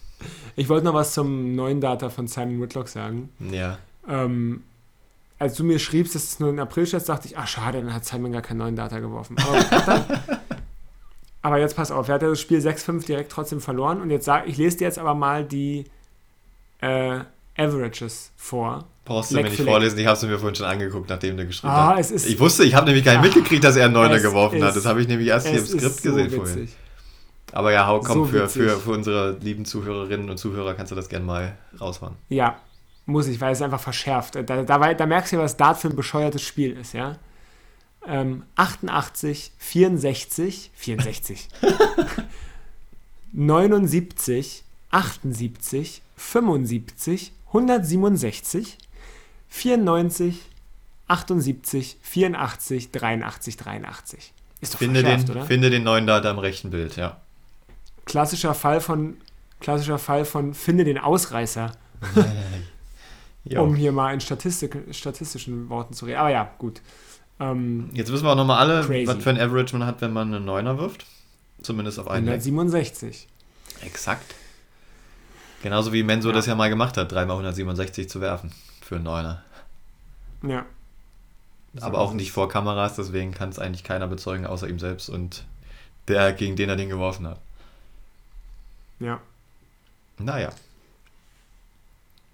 [0.55, 3.29] ich wollte noch was zum neuen Data von Simon Whitlock sagen.
[3.51, 3.77] Ja.
[4.07, 4.63] Ähm,
[5.37, 7.93] als du mir schriebst, dass es nur in April steht, dachte ich, ach schade, dann
[7.93, 9.37] hat Simon gar keinen neuen Data geworfen.
[9.37, 10.05] Aber,
[11.41, 14.25] aber jetzt pass auf, er hat ja das Spiel 6-5 direkt trotzdem verloren und jetzt
[14.25, 15.85] sag, ich lese dir jetzt aber mal die
[16.81, 17.21] äh,
[17.57, 18.85] Averages vor.
[19.09, 21.73] Brauchst du mir nicht vorlesen, ich habe es mir vorhin schon angeguckt, nachdem du geschrieben
[21.73, 22.11] ah, hast.
[22.11, 24.75] ich wusste, ich habe nämlich gar nicht mitgekriegt, dass er einen Neuner geworfen hat.
[24.75, 26.37] Das habe ich nämlich erst hier im Skript so gesehen witzig.
[26.37, 26.69] vorhin.
[27.51, 30.95] Aber ja, hau, komm, so für, für, für unsere lieben Zuhörerinnen und Zuhörer kannst du
[30.95, 32.17] das gerne mal raushauen.
[32.29, 32.59] Ja,
[33.07, 34.35] muss ich, weil es einfach verschärft.
[34.35, 37.17] Da, da, da merkst du, was Dart für ein bescheuertes Spiel ist, ja.
[38.05, 41.49] Ähm, 88, 64, 64,
[43.33, 48.77] 79, 78, 75, 167,
[49.49, 50.39] 94,
[51.07, 54.33] 78, 84, 83, 83.
[54.61, 55.45] Ist doch finde den, oder?
[55.45, 57.17] Finde den neuen Data im rechten Bild, ja.
[58.05, 59.17] Klassischer Fall von,
[59.59, 61.71] klassischer Fall von finde den Ausreißer.
[63.57, 66.19] um hier mal in Statistik, statistischen Worten zu reden.
[66.19, 66.81] Aber ja, gut.
[67.39, 69.07] Ähm, Jetzt wissen wir auch nochmal alle, crazy.
[69.07, 71.05] was für ein Average man hat, wenn man einen Neuner wirft.
[71.61, 73.27] Zumindest auf einen 167.
[73.81, 74.35] Exakt.
[75.63, 76.35] Genauso wie Menso ja.
[76.35, 78.51] das ja mal gemacht hat, dreimal 167 zu werfen
[78.89, 79.43] für einen Neuner.
[80.41, 80.65] Ja.
[81.75, 85.09] So Aber auch nicht vor Kameras, deswegen kann es eigentlich keiner bezeugen, außer ihm selbst
[85.09, 85.45] und
[86.07, 87.39] der, gegen den er den geworfen hat.
[88.99, 89.21] Ja.
[90.17, 90.49] Naja.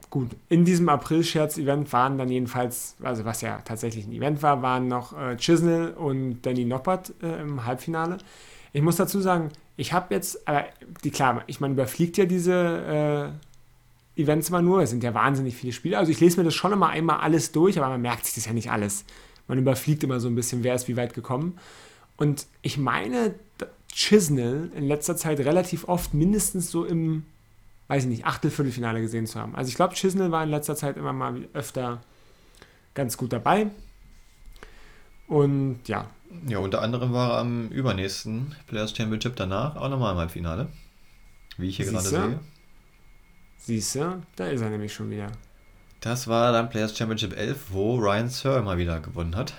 [0.10, 4.88] Gut, in diesem April-Scherz-Event waren dann jedenfalls, also was ja tatsächlich ein Event war, waren
[4.88, 8.20] noch äh, Chisnell und Danny Noppert äh, im Halbfinale.
[8.72, 10.64] Ich muss dazu sagen, ich habe jetzt, äh,
[11.04, 13.55] die klar, ich meine, überfliegt ja diese äh,
[14.16, 15.98] Events immer nur, es sind ja wahnsinnig viele Spiele.
[15.98, 18.46] Also ich lese mir das schon immer einmal alles durch, aber man merkt sich das
[18.46, 19.06] ja nicht alles.
[19.48, 21.58] Man überfliegt immer so ein bisschen, wer ist wie weit gekommen.
[22.18, 23.36] Und ich meine,
[23.92, 27.26] Chisnell in letzter Zeit relativ oft mindestens so im,
[27.88, 29.56] weiß ich nicht, Achtelfinale gesehen zu haben.
[29.56, 32.02] Also ich glaube, Chisnell war in letzter Zeit immer mal öfter
[32.94, 33.68] ganz gut dabei.
[35.28, 36.10] Und ja,
[36.48, 40.68] ja, unter anderem war er am übernächsten Players Championship danach auch nochmal im Halbfinale.
[41.58, 42.10] Wie ich hier Siehste?
[42.10, 42.40] gerade sehe.
[43.66, 45.32] Siehst du, da ist er nämlich schon wieder.
[46.00, 49.56] Das war dann Players Championship 11, wo Ryan Sir mal wieder gewonnen hat.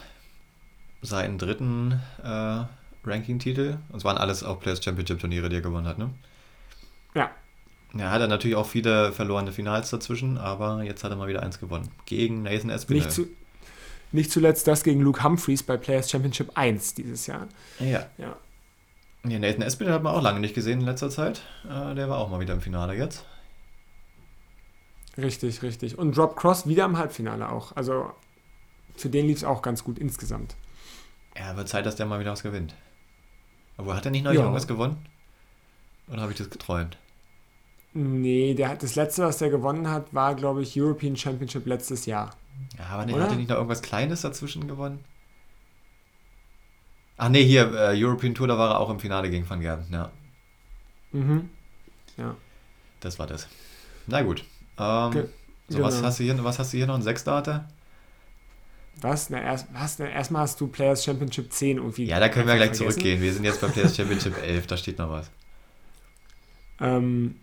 [1.03, 2.65] Seinen dritten äh,
[3.05, 3.79] Ranking-Titel.
[3.89, 6.11] Und es waren alles auch Players Championship-Turniere, die er gewonnen hat, ne?
[7.17, 7.33] Ja.
[7.99, 11.43] Ja, hat er natürlich auch viele verlorene Finals dazwischen, aber jetzt hat er mal wieder
[11.43, 11.91] eins gewonnen.
[12.05, 13.03] Gegen Nathan Espinel.
[13.03, 13.27] Nicht zu,
[14.13, 17.49] nicht zuletzt das gegen Luke Humphreys bei Players Championship 1 dieses Jahr.
[17.81, 18.07] Ja.
[18.19, 18.37] ja.
[19.29, 21.43] Ja, Nathan Espinel hat man auch lange nicht gesehen in letzter Zeit.
[21.69, 23.25] Äh, der war auch mal wieder im Finale jetzt.
[25.19, 25.99] Richtig, richtig.
[25.99, 27.75] Und Drop Cross wieder im Halbfinale auch.
[27.75, 28.13] Also
[28.97, 30.57] für den lief es auch ganz gut insgesamt.
[31.37, 32.75] Ja, wird Zeit, dass der mal wieder was gewinnt.
[33.77, 34.45] Aber hat er nicht neulich ja.
[34.45, 35.07] irgendwas gewonnen?
[36.09, 36.97] Oder habe ich das geträumt?
[37.93, 42.37] Nee, der, das letzte, was der gewonnen hat, war, glaube ich, European Championship letztes Jahr.
[42.79, 45.05] Ja, aber nee, hat er nicht noch irgendwas Kleines dazwischen gewonnen?
[47.17, 49.87] Ach nee, hier, äh, European Tour, da war er auch im Finale gegen Van Gerben,
[49.91, 50.11] ja.
[51.13, 51.49] Mhm.
[52.19, 52.37] Ja.
[53.01, 53.49] Das war das.
[54.07, 54.45] Na gut.
[54.79, 55.29] Ähm, Ge
[55.69, 55.89] so, genau.
[55.89, 56.95] was, hast du hier, was hast du hier noch?
[56.95, 57.67] Ein Sechsdata?
[59.01, 59.31] Was?
[59.31, 59.99] Na, erst, was?
[59.99, 62.05] Na, erstmal hast du Players Championship 10 irgendwie.
[62.05, 62.91] Ja, da können wir gleich vergessen.
[62.91, 63.21] zurückgehen.
[63.21, 65.31] Wir sind jetzt bei Players Championship 11, da steht noch was.
[66.81, 67.37] Ähm.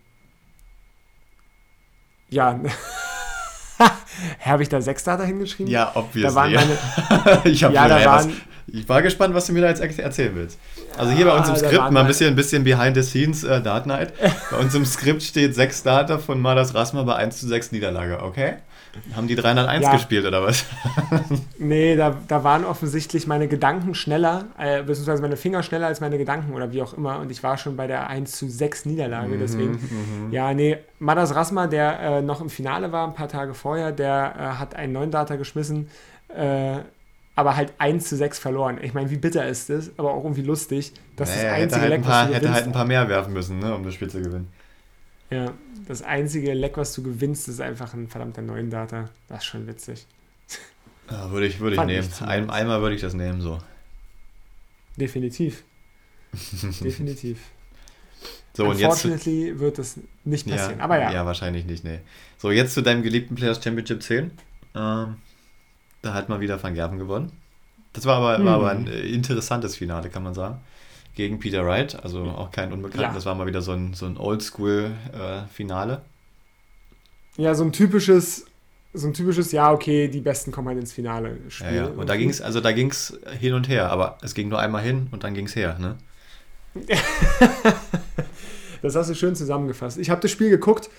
[2.30, 2.60] Ja.
[4.40, 5.72] Habe ich da Sechsdata hingeschrieben?
[5.72, 6.22] Ja, obviously.
[6.24, 6.78] Da waren meine,
[7.44, 8.42] ich, ja, da waren,
[8.74, 10.60] ich war gespannt, was du mir da jetzt erzählen willst.
[10.98, 13.62] Also hier bei uns im Skript mal ein bisschen, ein bisschen behind the scenes äh,
[13.62, 14.14] Dart Night.
[14.50, 18.24] Bei uns im Skript steht sechs Data von Madas Rasma bei 1 zu 6 Niederlage,
[18.24, 18.56] okay?
[19.16, 19.94] Haben die 301 ja.
[19.94, 20.66] gespielt oder was?
[21.60, 26.18] nee, da, da waren offensichtlich meine Gedanken schneller, äh, beziehungsweise meine Finger schneller als meine
[26.18, 27.20] Gedanken oder wie auch immer.
[27.20, 29.36] Und ich war schon bei der 1 zu 6 Niederlage.
[29.36, 30.32] Mhm, deswegen, mhm.
[30.32, 34.34] ja, nee, Madas Rasma, der äh, noch im Finale war, ein paar Tage vorher, der
[34.36, 35.90] äh, hat einen neuen Data geschmissen.
[36.30, 36.80] Äh,
[37.36, 38.80] aber halt 1 zu 6 verloren.
[38.82, 40.94] Ich meine, wie bitter ist das, aber auch irgendwie lustig.
[41.16, 43.60] Das naja, das einzige hätte halt, Leck, paar, hätte halt ein paar mehr werfen müssen,
[43.60, 44.48] ne, um das Spiel zu gewinnen.
[45.30, 45.54] Ja,
[45.88, 49.10] das einzige Leck, was du gewinnst, ist einfach ein verdammter neuen Data.
[49.28, 50.06] Das ist schon witzig.
[51.10, 52.10] Ja, würde ich, würde ich nehmen.
[52.22, 53.60] Ein, einmal würde ich das nehmen, so.
[54.96, 55.64] Definitiv.
[56.82, 57.40] Definitiv.
[58.56, 59.06] So, und jetzt.
[59.06, 61.12] wird das nicht passieren, ja, aber ja.
[61.12, 62.00] Ja, wahrscheinlich nicht, nee.
[62.38, 64.32] So, jetzt zu deinem geliebten Players Championship 10.
[64.76, 65.16] Ähm,
[66.04, 67.32] da hat mal wieder Van Gerben gewonnen.
[67.94, 68.46] Das war aber, hm.
[68.46, 70.60] war aber ein äh, interessantes Finale, kann man sagen.
[71.16, 73.08] Gegen Peter Wright, also auch kein Unbekannter.
[73.08, 73.14] Ja.
[73.14, 76.02] Das war mal wieder so ein, so ein Oldschool-Finale.
[77.38, 78.46] Äh, ja, so ein typisches,
[78.94, 81.38] so ein typisches, ja, okay, die Besten kommen halt ins Finale.
[81.50, 81.86] Spiel ja, ja.
[81.86, 84.60] Und da ging es, also da ging es hin und her, aber es ging nur
[84.60, 85.98] einmal hin und dann ging es her, ne?
[88.82, 90.00] das hast du schön zusammengefasst.
[90.00, 90.90] Ich habe das Spiel geguckt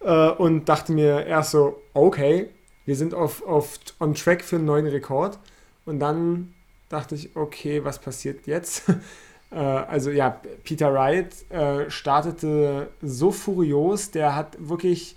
[0.00, 2.50] äh, und dachte mir erst so, okay,
[2.84, 5.38] wir sind auf, auf on track für einen neuen Rekord.
[5.84, 6.54] Und dann
[6.88, 8.84] dachte ich, okay, was passiert jetzt?
[9.50, 15.16] äh, also ja, Peter Wright äh, startete so furios, der hat wirklich,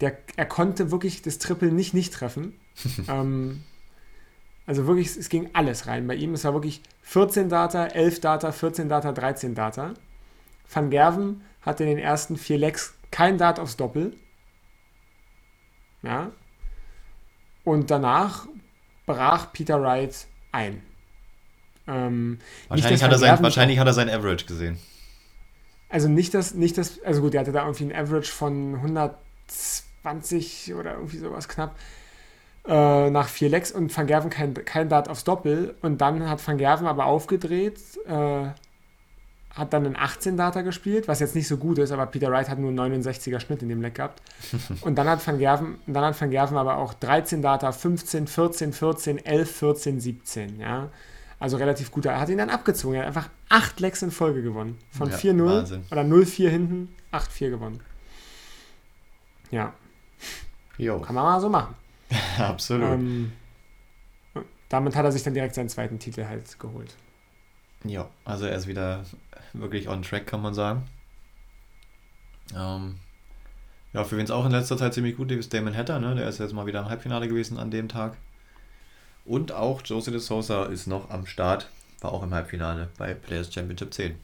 [0.00, 2.58] der, er konnte wirklich das Triple nicht nicht treffen.
[3.08, 3.62] ähm,
[4.66, 6.34] also wirklich, es ging alles rein bei ihm.
[6.34, 9.94] Es war wirklich 14 Data, 11 Data, 14 Data, 13 Data.
[10.70, 14.14] Van Gerven hatte in den ersten vier Legs kein Dart aufs Doppel.
[16.02, 16.32] Ja,
[17.68, 18.46] und danach
[19.06, 20.82] brach Peter Wright ein.
[21.86, 22.38] Ähm,
[22.68, 24.78] wahrscheinlich, hat er sein, wahrscheinlich hat er sein Average gesehen.
[25.88, 30.74] Also nicht das, nicht das, also gut, er hatte da irgendwie ein Average von 120
[30.74, 31.76] oder irgendwie sowas knapp
[32.66, 36.46] äh, nach vier Lecks und Van Gerven kein, kein Dart aufs Doppel und dann hat
[36.46, 38.48] Van Gerven aber aufgedreht, äh,
[39.58, 42.58] hat dann einen 18-Data gespielt, was jetzt nicht so gut ist, aber Peter Wright hat
[42.58, 44.22] nur einen 69er Schnitt in dem Leck gehabt.
[44.82, 48.72] Und dann hat Van Gerven, dann hat Van Gerven aber auch 13 Data, 15, 14,
[48.72, 50.88] 14, 11, 14, 17, ja.
[51.40, 52.04] Also relativ gut.
[52.06, 52.96] Er hat ihn dann abgezogen.
[52.96, 54.76] Er hat einfach 8 Lecks in Folge gewonnen.
[54.90, 57.80] Von ja, 4-0 oder 0-4 hinten, 8-4 gewonnen.
[59.50, 59.72] Ja.
[60.78, 60.98] Jo.
[61.00, 61.74] Kann man mal so machen.
[62.38, 62.88] Absolut.
[62.88, 63.32] Ähm,
[64.68, 66.94] damit hat er sich dann direkt seinen zweiten Titel halt geholt.
[67.84, 69.04] Ja, also er ist wieder
[69.52, 70.88] wirklich on track, kann man sagen.
[72.54, 72.96] Ähm,
[73.92, 76.14] ja, für wen es auch in letzter Zeit ziemlich gut ist, Damon Hatter, ne?
[76.14, 78.16] Der ist jetzt mal wieder im Halbfinale gewesen an dem Tag.
[79.24, 81.68] Und auch Jose de Sosa ist noch am Start,
[82.00, 84.18] war auch im Halbfinale bei Players Championship 10.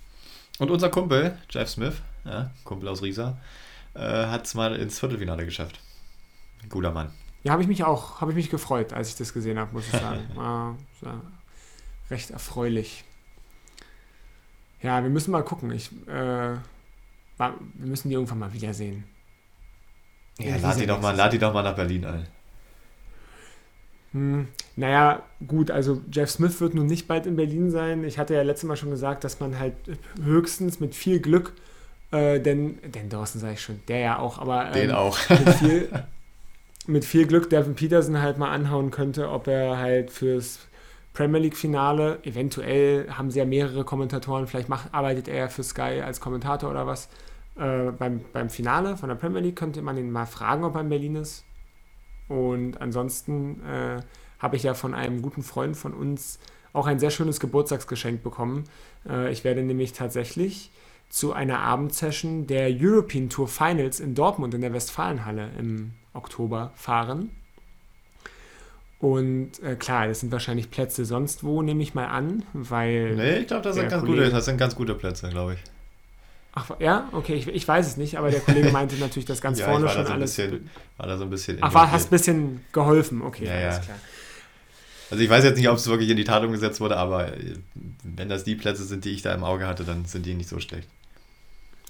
[0.58, 1.94] Und unser Kumpel, Jeff Smith,
[2.24, 3.36] ja, Kumpel aus Riesa,
[3.94, 5.80] äh, hat es mal ins Viertelfinale geschafft.
[6.68, 7.10] Guter Mann.
[7.42, 9.86] Ja, habe ich mich auch, habe ich mich gefreut, als ich das gesehen habe, muss
[9.86, 10.22] ich sagen.
[10.34, 11.20] War, war
[12.10, 13.04] recht erfreulich.
[14.84, 15.72] Ja, wir müssen mal gucken.
[15.72, 16.56] Ich, äh,
[17.38, 19.04] wir müssen die irgendwann mal wiedersehen.
[20.38, 22.26] Ja, lad die, doch mal, lad die doch mal nach Berlin ein.
[24.12, 28.04] Hm, naja, gut, also Jeff Smith wird nun nicht bald in Berlin sein.
[28.04, 29.74] Ich hatte ja letztes Mal schon gesagt, dass man halt
[30.22, 31.54] höchstens mit viel Glück,
[32.10, 35.18] äh, denn, denn Dawson sage ich schon, der ja auch, aber ähm, den auch.
[35.30, 35.88] mit, viel,
[36.86, 40.58] mit viel Glück Devin Peterson halt mal anhauen könnte, ob er halt fürs
[41.14, 42.18] Premier League-Finale.
[42.24, 44.46] Eventuell haben sie ja mehrere Kommentatoren.
[44.46, 47.08] Vielleicht macht, arbeitet er für Sky als Kommentator oder was.
[47.56, 50.82] Äh, beim, beim Finale von der Premier League könnte man ihn mal fragen, ob er
[50.82, 51.44] in Berlin ist.
[52.28, 54.02] Und ansonsten äh,
[54.40, 56.40] habe ich ja von einem guten Freund von uns
[56.72, 58.64] auch ein sehr schönes Geburtstagsgeschenk bekommen.
[59.08, 60.72] Äh, ich werde nämlich tatsächlich
[61.08, 67.30] zu einer Abendsession der European Tour Finals in Dortmund in der Westfalenhalle im Oktober fahren.
[69.04, 73.14] Und äh, klar, das sind wahrscheinlich Plätze sonst wo, nehme ich mal an, weil.
[73.16, 75.58] Nee, ich glaube, das, sind ganz gute, das sind ganz gute Plätze, glaube ich.
[76.54, 79.58] Ach, ja, okay, ich, ich weiß es nicht, aber der Kollege meinte natürlich, dass ganz
[79.60, 80.34] ja, vorne schon so alles.
[80.34, 81.58] Bisschen, war da so ein bisschen.
[81.60, 83.98] Ach, war, hast ein bisschen geholfen, okay, ja, alles klar.
[85.10, 87.56] Also ich weiß jetzt nicht, ob es wirklich in die Tat umgesetzt wurde, aber äh,
[88.04, 90.48] wenn das die Plätze sind, die ich da im Auge hatte, dann sind die nicht
[90.48, 90.88] so schlecht.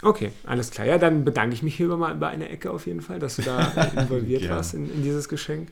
[0.05, 0.87] Okay, alles klar.
[0.87, 3.43] Ja, dann bedanke ich mich hier mal über eine Ecke auf jeden Fall, dass du
[3.43, 5.69] da involviert warst in, in, dieses Geschenk.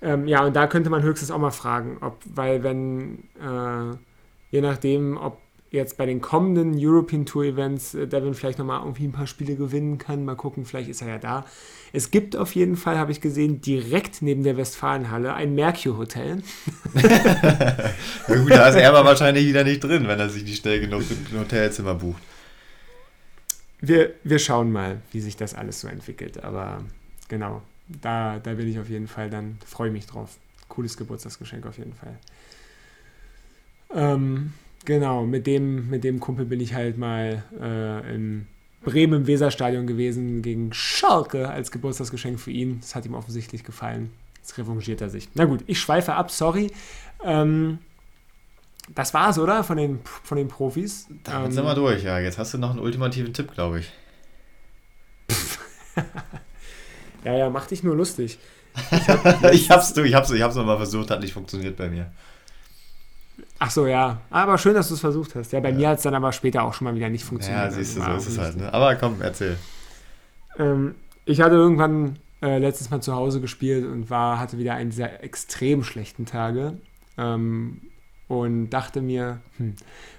[0.00, 3.96] Ähm, ja, und da könnte man höchstens auch mal fragen, ob, weil wenn, äh,
[4.50, 5.38] je nachdem, ob
[5.72, 9.56] jetzt bei den kommenden European Tour Events äh, Devin vielleicht nochmal irgendwie ein paar Spiele
[9.56, 10.24] gewinnen kann.
[10.24, 11.44] Mal gucken, vielleicht ist er ja da.
[11.92, 16.42] Es gibt auf jeden Fall, habe ich gesehen, direkt neben der Westfalenhalle ein Mercure Hotel.
[16.94, 20.80] ja gut, da ist er aber wahrscheinlich wieder nicht drin, wenn er sich nicht schnell
[20.80, 22.22] genug ein Hotelzimmer bucht.
[23.86, 26.42] Wir, wir schauen mal, wie sich das alles so entwickelt.
[26.42, 26.82] Aber
[27.28, 30.38] genau, da, da bin ich auf jeden Fall dann, freue mich drauf.
[30.68, 32.18] Cooles Geburtstagsgeschenk auf jeden Fall.
[33.94, 34.52] Ähm,
[34.84, 38.46] Genau, mit dem, mit dem Kumpel bin ich halt mal äh, in
[38.82, 42.80] Bremen im Weserstadion gewesen gegen Schalke als Geburtstagsgeschenk für ihn.
[42.80, 44.10] Das hat ihm offensichtlich gefallen.
[44.36, 45.28] Jetzt revanchiert er sich.
[45.34, 46.70] Na gut, ich schweife ab, sorry.
[47.22, 47.78] Ähm,
[48.88, 49.64] das war's, oder?
[49.64, 51.06] Von den, von den Profis.
[51.24, 52.18] Damit ähm, sind wir durch, ja.
[52.18, 53.92] Jetzt hast du noch einen ultimativen Tipp, glaube ich.
[57.24, 58.38] ja, ja, mach dich nur lustig.
[58.90, 61.88] Ich, hab, ich hab's, du, ich hab's, ich hab's nochmal versucht, hat nicht funktioniert bei
[61.88, 62.10] mir.
[63.58, 64.20] Ach so, ja.
[64.30, 65.52] Aber schön, dass du es versucht hast.
[65.52, 65.76] Ja, bei ja.
[65.76, 67.64] mir hat es dann aber später auch schon mal wieder nicht funktioniert.
[67.64, 68.56] Ja, siehst du, so ist es halt.
[68.56, 68.72] Ne?
[68.72, 69.56] Aber komm, erzähl.
[70.58, 74.90] Ähm, ich hatte irgendwann äh, letztes Mal zu Hause gespielt und war, hatte wieder einen
[74.90, 76.74] dieser extrem schlechten Tage.
[77.16, 77.80] Ähm,
[78.28, 79.74] und dachte mir, hm,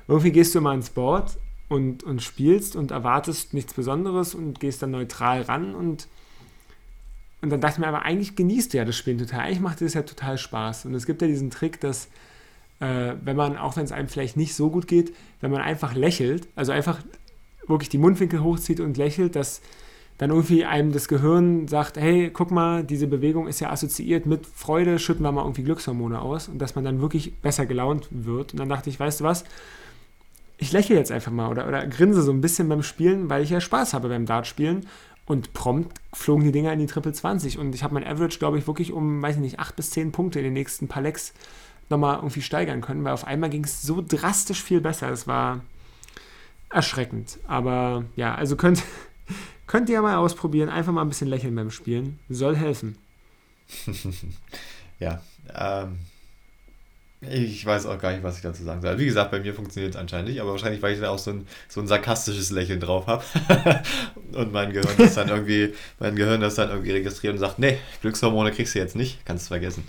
[0.08, 1.38] irgendwie gehst du mal ins Board
[1.70, 6.08] und, und spielst und erwartest nichts Besonderes und gehst dann neutral ran und
[7.42, 9.42] und dann dachte ich mir aber, eigentlich genießt du ja das Spielen total.
[9.42, 10.86] Eigentlich macht dir das ja total Spaß.
[10.86, 12.08] Und es gibt ja diesen Trick, dass
[12.80, 15.94] äh, wenn man, auch wenn es einem vielleicht nicht so gut geht, wenn man einfach
[15.94, 17.00] lächelt, also einfach
[17.68, 19.62] wirklich die Mundwinkel hochzieht und lächelt, dass
[20.18, 24.46] dann irgendwie einem das Gehirn sagt, hey, guck mal, diese Bewegung ist ja assoziiert mit
[24.46, 28.54] Freude, schütten wir mal irgendwie Glückshormone aus und dass man dann wirklich besser gelaunt wird.
[28.54, 29.44] Und dann dachte ich, weißt du was,
[30.58, 33.50] ich lächle jetzt einfach mal oder, oder grinse so ein bisschen beim Spielen, weil ich
[33.50, 34.86] ja Spaß habe beim Dartspielen.
[35.28, 38.60] Und prompt flogen die Dinger in die Triple 20 und ich habe mein Average, glaube
[38.60, 41.34] ich, wirklich um, weiß ich nicht, 8 bis 10 Punkte in den nächsten paar Lecks
[41.90, 45.10] nochmal irgendwie steigern können, weil auf einmal ging es so drastisch viel besser.
[45.10, 45.62] Es war
[46.70, 47.40] erschreckend.
[47.48, 48.84] Aber ja, also könnt,
[49.68, 52.20] könnt ihr mal ausprobieren, einfach mal ein bisschen lächeln beim Spielen.
[52.30, 52.98] Soll helfen.
[55.00, 55.22] ja,
[55.54, 56.00] ähm,
[57.22, 58.98] ich weiß auch gar nicht, was ich dazu sagen soll.
[59.00, 61.32] Wie gesagt, bei mir funktioniert es anscheinend nicht, aber wahrscheinlich, weil ich da auch so
[61.32, 63.24] ein, so ein sarkastisches Lächeln drauf habe.
[64.34, 67.78] und mein Gehirn das dann irgendwie, mein Gehirn das dann irgendwie registriert und sagt, nee,
[68.02, 69.88] Glückshormone kriegst du jetzt nicht, kannst du vergessen.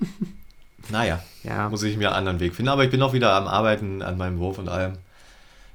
[0.90, 1.68] naja, ja.
[1.68, 2.70] muss ich mir einen anderen Weg finden.
[2.70, 4.98] Aber ich bin auch wieder am Arbeiten an meinem Wurf und allem.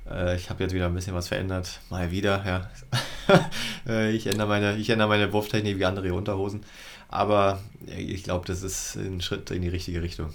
[0.09, 1.79] Äh, ich habe jetzt wieder ein bisschen was verändert.
[1.89, 2.69] Mal wieder, ja.
[3.87, 6.63] Äh, ich, ändere meine, ich ändere meine Wurftechnik wie andere Unterhosen.
[7.07, 10.29] Aber ich glaube, das ist ein Schritt in die richtige Richtung.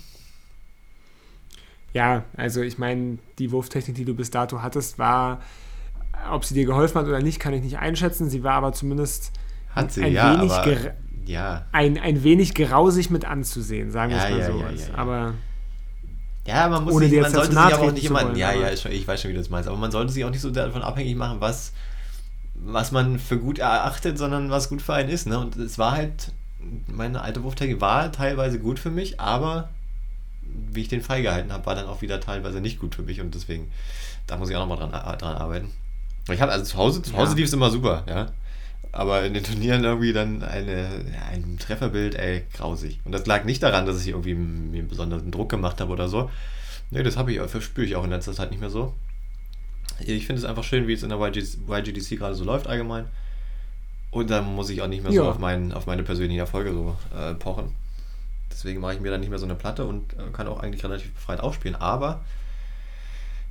[1.92, 5.40] Ja, also ich meine, die Wurftechnik, die du bis dato hattest, war,
[6.30, 8.30] ob sie dir geholfen hat oder nicht, kann ich nicht einschätzen.
[8.30, 9.32] Sie war aber zumindest
[9.70, 10.94] hat sie, ein ja, wenig aber
[11.26, 11.66] ja.
[11.72, 14.90] ein, ein wenig grausig mit anzusehen, sagen wir ja, es mal so.
[14.92, 15.34] Ja, aber
[16.46, 18.70] ja, man muss ohne sich, man sollte sich aber auch nicht immer, wollen, ja, ja,
[18.70, 20.82] ich, weiß schon, wie du das meinst, aber man sollte sich auch nicht so davon
[20.82, 21.72] abhängig machen, was,
[22.54, 25.26] was man für gut erachtet, sondern was gut für einen ist.
[25.26, 25.38] Ne?
[25.38, 26.32] Und es war halt,
[26.86, 29.70] meine alte Wurftechnik war teilweise gut für mich, aber
[30.42, 33.34] wie ich den freigehalten habe, war dann auch wieder teilweise nicht gut für mich und
[33.34, 33.70] deswegen,
[34.26, 35.72] da muss ich auch nochmal dran, dran arbeiten.
[36.30, 38.32] Ich habe also zu Hause, zu Hause lief es immer super, ja.
[38.92, 40.88] Aber in den Turnieren irgendwie dann eine,
[41.30, 43.00] ein Trefferbild, ey, grausig.
[43.04, 46.08] Und das lag nicht daran, dass ich irgendwie mir einen besonderen Druck gemacht habe oder
[46.08, 46.30] so.
[46.90, 48.94] Nee, das habe ich, verspüre ich auch in letzter Zeit nicht mehr so.
[50.00, 53.06] Ich finde es einfach schön, wie es in der YGDC gerade so läuft allgemein.
[54.10, 55.22] Und dann muss ich auch nicht mehr ja.
[55.22, 57.74] so auf, mein, auf meine persönlichen Erfolge so äh, pochen.
[58.50, 60.82] Deswegen mache ich mir dann nicht mehr so eine Platte und äh, kann auch eigentlich
[60.82, 61.76] relativ befreit aufspielen.
[61.76, 62.24] Aber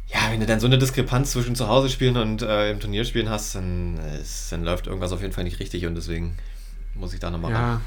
[0.08, 3.06] ja, wenn du dann so eine Diskrepanz zwischen zu Hause spielen und äh, im Turnier
[3.06, 6.38] spielen hast, dann, ist, dann läuft irgendwas auf jeden Fall nicht richtig und deswegen
[6.94, 7.74] muss ich da nochmal ja.
[7.74, 7.82] ran.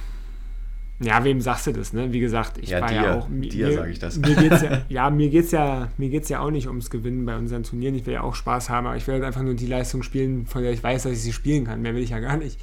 [1.01, 2.12] Ja, wem sagst du das, ne?
[2.12, 3.29] Wie gesagt, ich ja, war dir, ja auch.
[3.31, 4.19] Dir sage ich das.
[4.19, 7.37] Mir geht's ja, ja, mir geht's ja, mir geht's ja auch nicht ums Gewinnen bei
[7.37, 7.95] unseren Turnieren.
[7.95, 10.47] Ich will ja auch Spaß haben, aber ich will halt einfach nur die Leistung spielen,
[10.47, 11.83] von der ich weiß, dass ich sie spielen kann.
[11.83, 12.59] Mehr will ich ja gar nicht.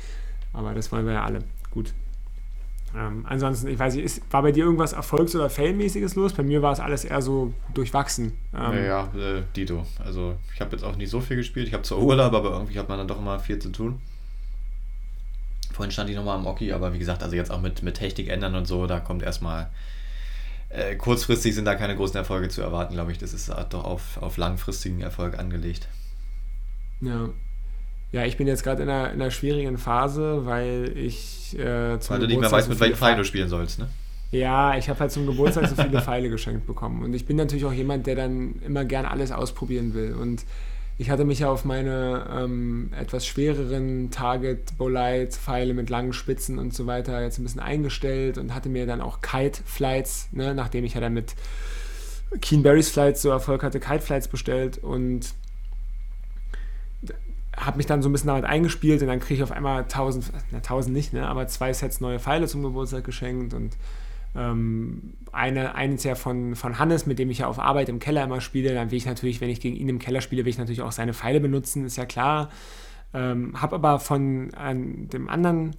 [0.52, 1.40] Aber das wollen wir ja alle.
[1.72, 1.94] Gut.
[2.98, 6.34] Ähm, ansonsten, ich weiß nicht, ist, war bei dir irgendwas Erfolgs- oder Failmäßiges los?
[6.34, 8.34] Bei mir war es alles eher so durchwachsen.
[8.54, 9.86] Ähm, ja, äh, Dito.
[10.04, 11.68] Also ich habe jetzt auch nicht so viel gespielt.
[11.68, 14.00] Ich habe zwar Urlaub, aber irgendwie hat man dann doch immer viel zu tun.
[15.74, 18.30] Vorhin stand ich nochmal am Oki, aber wie gesagt, also jetzt auch mit, mit Technik
[18.30, 19.70] ändern und so, da kommt erstmal
[20.70, 23.18] äh, kurzfristig sind da keine großen Erfolge zu erwarten, glaube ich.
[23.18, 25.90] Das ist doch auf, auf langfristigen Erfolg angelegt.
[27.02, 27.30] Ja.
[28.12, 32.14] Ja, ich bin jetzt gerade in einer, in einer schwierigen Phase, weil ich äh, zum
[32.14, 33.90] Weil du nicht mehr weißt, mit welchen Pfeilen du spielen sollst, ne?
[34.32, 37.04] Ja, ich habe halt zum Geburtstag so viele Pfeile geschenkt bekommen.
[37.04, 40.14] Und ich bin natürlich auch jemand, der dann immer gern alles ausprobieren will.
[40.14, 40.44] Und
[40.98, 46.58] ich hatte mich ja auf meine ähm, etwas schwereren Target Bolide Pfeile mit langen Spitzen
[46.58, 50.56] und so weiter jetzt ein bisschen eingestellt und hatte mir dann auch Kite Flights, ne,
[50.56, 51.36] nachdem ich ja dann mit
[52.42, 55.34] Keen Berries Flights so Erfolg hatte, Kite Flights bestellt und
[57.58, 60.32] habe mich dann so ein bisschen damit eingespielt und dann kriege ich auf einmal 1000,
[60.52, 63.78] na 1000 nicht, ne, aber zwei Sets neue Pfeile zum Geburtstag geschenkt und
[64.36, 68.24] ähm, eine, eines ja von, von Hannes, mit dem ich ja auf Arbeit im Keller
[68.24, 68.74] immer spiele.
[68.74, 70.92] Dann will ich natürlich, wenn ich gegen ihn im Keller spiele, will ich natürlich auch
[70.92, 72.50] seine Pfeile benutzen, ist ja klar.
[73.14, 75.78] Ähm, habe aber von an dem anderen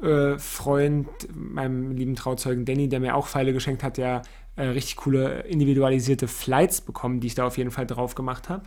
[0.00, 4.22] äh, Freund, meinem lieben Trauzeugen Danny, der mir auch Pfeile geschenkt hat, ja
[4.56, 8.62] äh, richtig coole individualisierte Flights bekommen, die ich da auf jeden Fall drauf gemacht habe.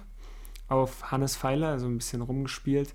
[0.67, 2.93] Auf Hannes Pfeile, also ein bisschen rumgespielt.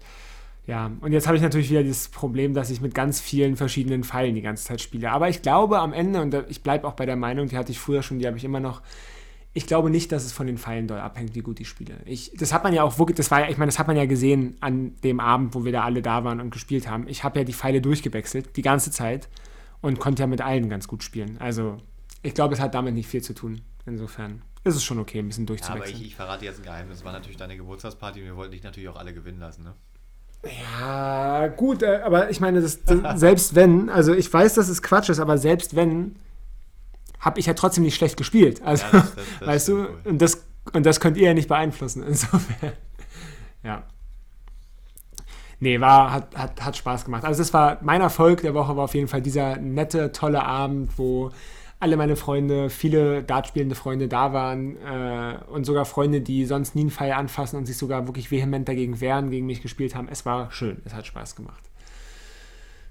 [0.67, 4.05] Ja, und jetzt habe ich natürlich wieder dieses Problem, dass ich mit ganz vielen verschiedenen
[4.05, 5.11] Pfeilen die ganze Zeit spiele.
[5.11, 7.79] Aber ich glaube am Ende, und ich bleibe auch bei der Meinung, die hatte ich
[7.79, 8.83] früher schon, die habe ich immer noch,
[9.55, 11.95] ich glaube nicht, dass es von den Pfeilen doll abhängt, wie gut ich spiele.
[12.05, 13.97] Ich, das hat man ja auch wirklich, das war ja, ich meine, das hat man
[13.97, 17.09] ja gesehen an dem Abend, wo wir da alle da waren und gespielt haben.
[17.09, 19.29] Ich habe ja die Pfeile durchgewechselt, die ganze Zeit,
[19.81, 21.39] und konnte ja mit allen ganz gut spielen.
[21.39, 21.79] Also,
[22.23, 23.63] ich glaube, es hat damit nicht viel zu tun.
[23.87, 25.87] Insofern ist es schon okay, ein bisschen durchzuwechseln.
[25.87, 26.99] Ja, aber ich, ich verrate jetzt ein Geheimnis.
[26.99, 29.75] Es war natürlich deine Geburtstagsparty und wir wollten dich natürlich auch alle gewinnen lassen, ne?
[30.71, 34.83] Ja, gut, äh, aber ich meine, das, das, selbst wenn, also ich weiß, dass es
[34.83, 36.17] Quatsch ist, aber selbst wenn,
[37.21, 38.63] habe ich ja trotzdem nicht schlecht gespielt.
[38.63, 39.99] Also, ja, das, das, weißt du, cool.
[40.05, 42.03] und, das, und das könnt ihr ja nicht beeinflussen.
[42.07, 42.73] Insofern,
[43.63, 43.83] ja.
[45.61, 47.25] Nee, war, hat, hat, hat Spaß gemacht.
[47.25, 50.97] Also, das war mein Erfolg der Woche, war auf jeden Fall dieser nette, tolle Abend,
[50.97, 51.33] wo
[51.81, 56.83] alle meine Freunde, viele Dartspielende Freunde da waren äh, und sogar Freunde, die sonst nie
[56.83, 60.09] einen Pfeil anfassen und sich sogar wirklich vehement dagegen wehren, gegen mich gespielt haben.
[60.09, 61.63] Es war schön, es hat Spaß gemacht.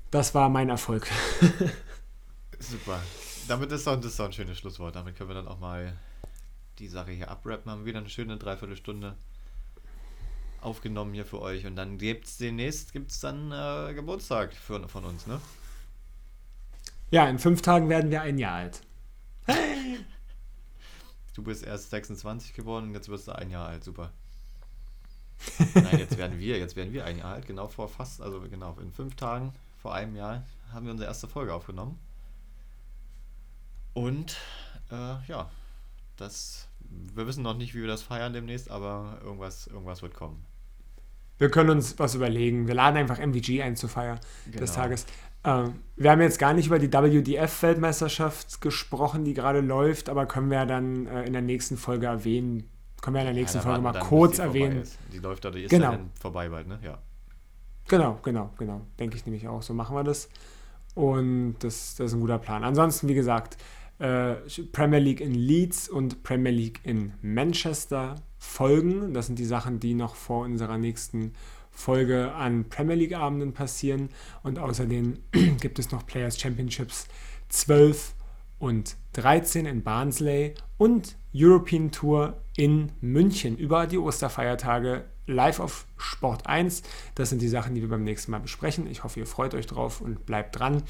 [0.10, 1.08] Das war mein Erfolg.
[2.60, 3.02] Super.
[3.48, 4.96] Damit ist doch, das ist doch ein schönes Schlusswort.
[4.96, 5.94] Damit können wir dann auch mal
[6.80, 7.72] die Sache hier abrappen.
[7.72, 9.16] Haben wieder eine schöne Dreiviertelstunde
[10.62, 11.66] aufgenommen hier für euch.
[11.66, 15.42] Und dann gibt es demnächst gibt's dann äh, Geburtstag für, von uns, ne?
[17.10, 18.82] Ja, in fünf Tagen werden wir ein Jahr alt.
[19.46, 20.00] Hey!
[21.34, 24.12] Du bist erst 26 geworden und jetzt wirst du ein Jahr alt, super.
[25.76, 28.76] Nein, jetzt werden wir, jetzt werden wir ein Jahr alt, genau vor fast, also genau,
[28.82, 30.44] in fünf Tagen, vor einem Jahr,
[30.74, 32.00] haben wir unsere erste Folge aufgenommen.
[33.94, 34.36] Und
[34.90, 35.52] äh, ja,
[36.16, 40.44] das, wir wissen noch nicht, wie wir das feiern demnächst, aber irgendwas, irgendwas wird kommen.
[41.38, 42.68] Wir können uns was überlegen.
[42.68, 44.60] Wir laden einfach MVG ein zur Feier genau.
[44.60, 45.06] des Tages.
[45.44, 50.50] Ähm, wir haben jetzt gar nicht über die WDF-Weltmeisterschaft gesprochen, die gerade läuft, aber können
[50.50, 52.70] wir dann äh, in der nächsten Folge erwähnen.
[53.02, 54.84] Können wir in der nächsten ja, Folge mal kurz erwähnen.
[55.14, 55.92] Die läuft da, die ist genau.
[55.92, 56.80] dann vorbei bald, ne?
[56.84, 56.98] Ja.
[57.88, 58.82] Genau, genau, genau.
[59.00, 59.62] Denke ich nämlich auch.
[59.62, 60.30] So machen wir das.
[60.96, 62.64] Und das, das ist ein guter Plan.
[62.64, 63.58] Ansonsten, wie gesagt,
[64.00, 64.36] äh,
[64.72, 69.14] Premier League in Leeds und Premier League in Manchester folgen.
[69.14, 71.34] Das sind die Sachen, die noch vor unserer nächsten
[71.72, 74.10] Folge an Premier League-Abenden passieren.
[74.44, 75.20] Und außerdem
[75.62, 77.08] gibt es noch Players Championships
[77.50, 78.14] 12
[78.60, 86.48] und 13 in Barnsley und European Tour in München über die Osterfeiertage live auf Sport
[86.48, 86.82] 1.
[87.16, 88.88] Das sind die Sachen, die wir beim nächsten Mal besprechen.
[88.88, 90.84] Ich hoffe, ihr freut euch drauf und bleibt dran.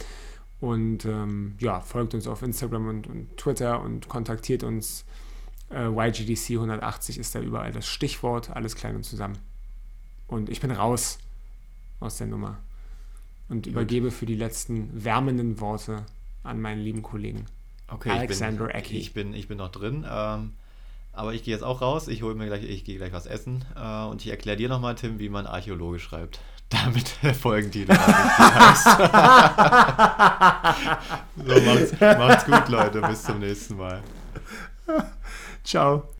[0.59, 5.05] Und ähm, ja, folgt uns auf Instagram und, und Twitter und kontaktiert uns.
[5.69, 9.37] Äh, YGDC 180 ist da überall das Stichwort, alles klein und zusammen.
[10.27, 11.19] Und ich bin raus
[11.99, 12.57] aus der Nummer
[13.49, 13.73] und Gut.
[13.73, 16.05] übergebe für die letzten wärmenden Worte
[16.43, 17.45] an meinen lieben Kollegen.
[17.89, 20.05] Okay, Alexander ich bin, ich bin, ich bin noch drin.
[20.09, 20.53] Ähm,
[21.13, 22.07] aber ich gehe jetzt auch raus.
[22.07, 23.65] Ich hole mir gleich, ich gehe gleich was essen.
[23.75, 26.39] Äh, und ich erkläre dir nochmal, Tim, wie man Archäologe schreibt.
[26.69, 28.83] Damit Folgentitel heißt.
[31.37, 33.01] so, macht's, macht's gut, Leute.
[33.01, 34.03] Bis zum nächsten Mal.
[35.67, 36.07] Ciao.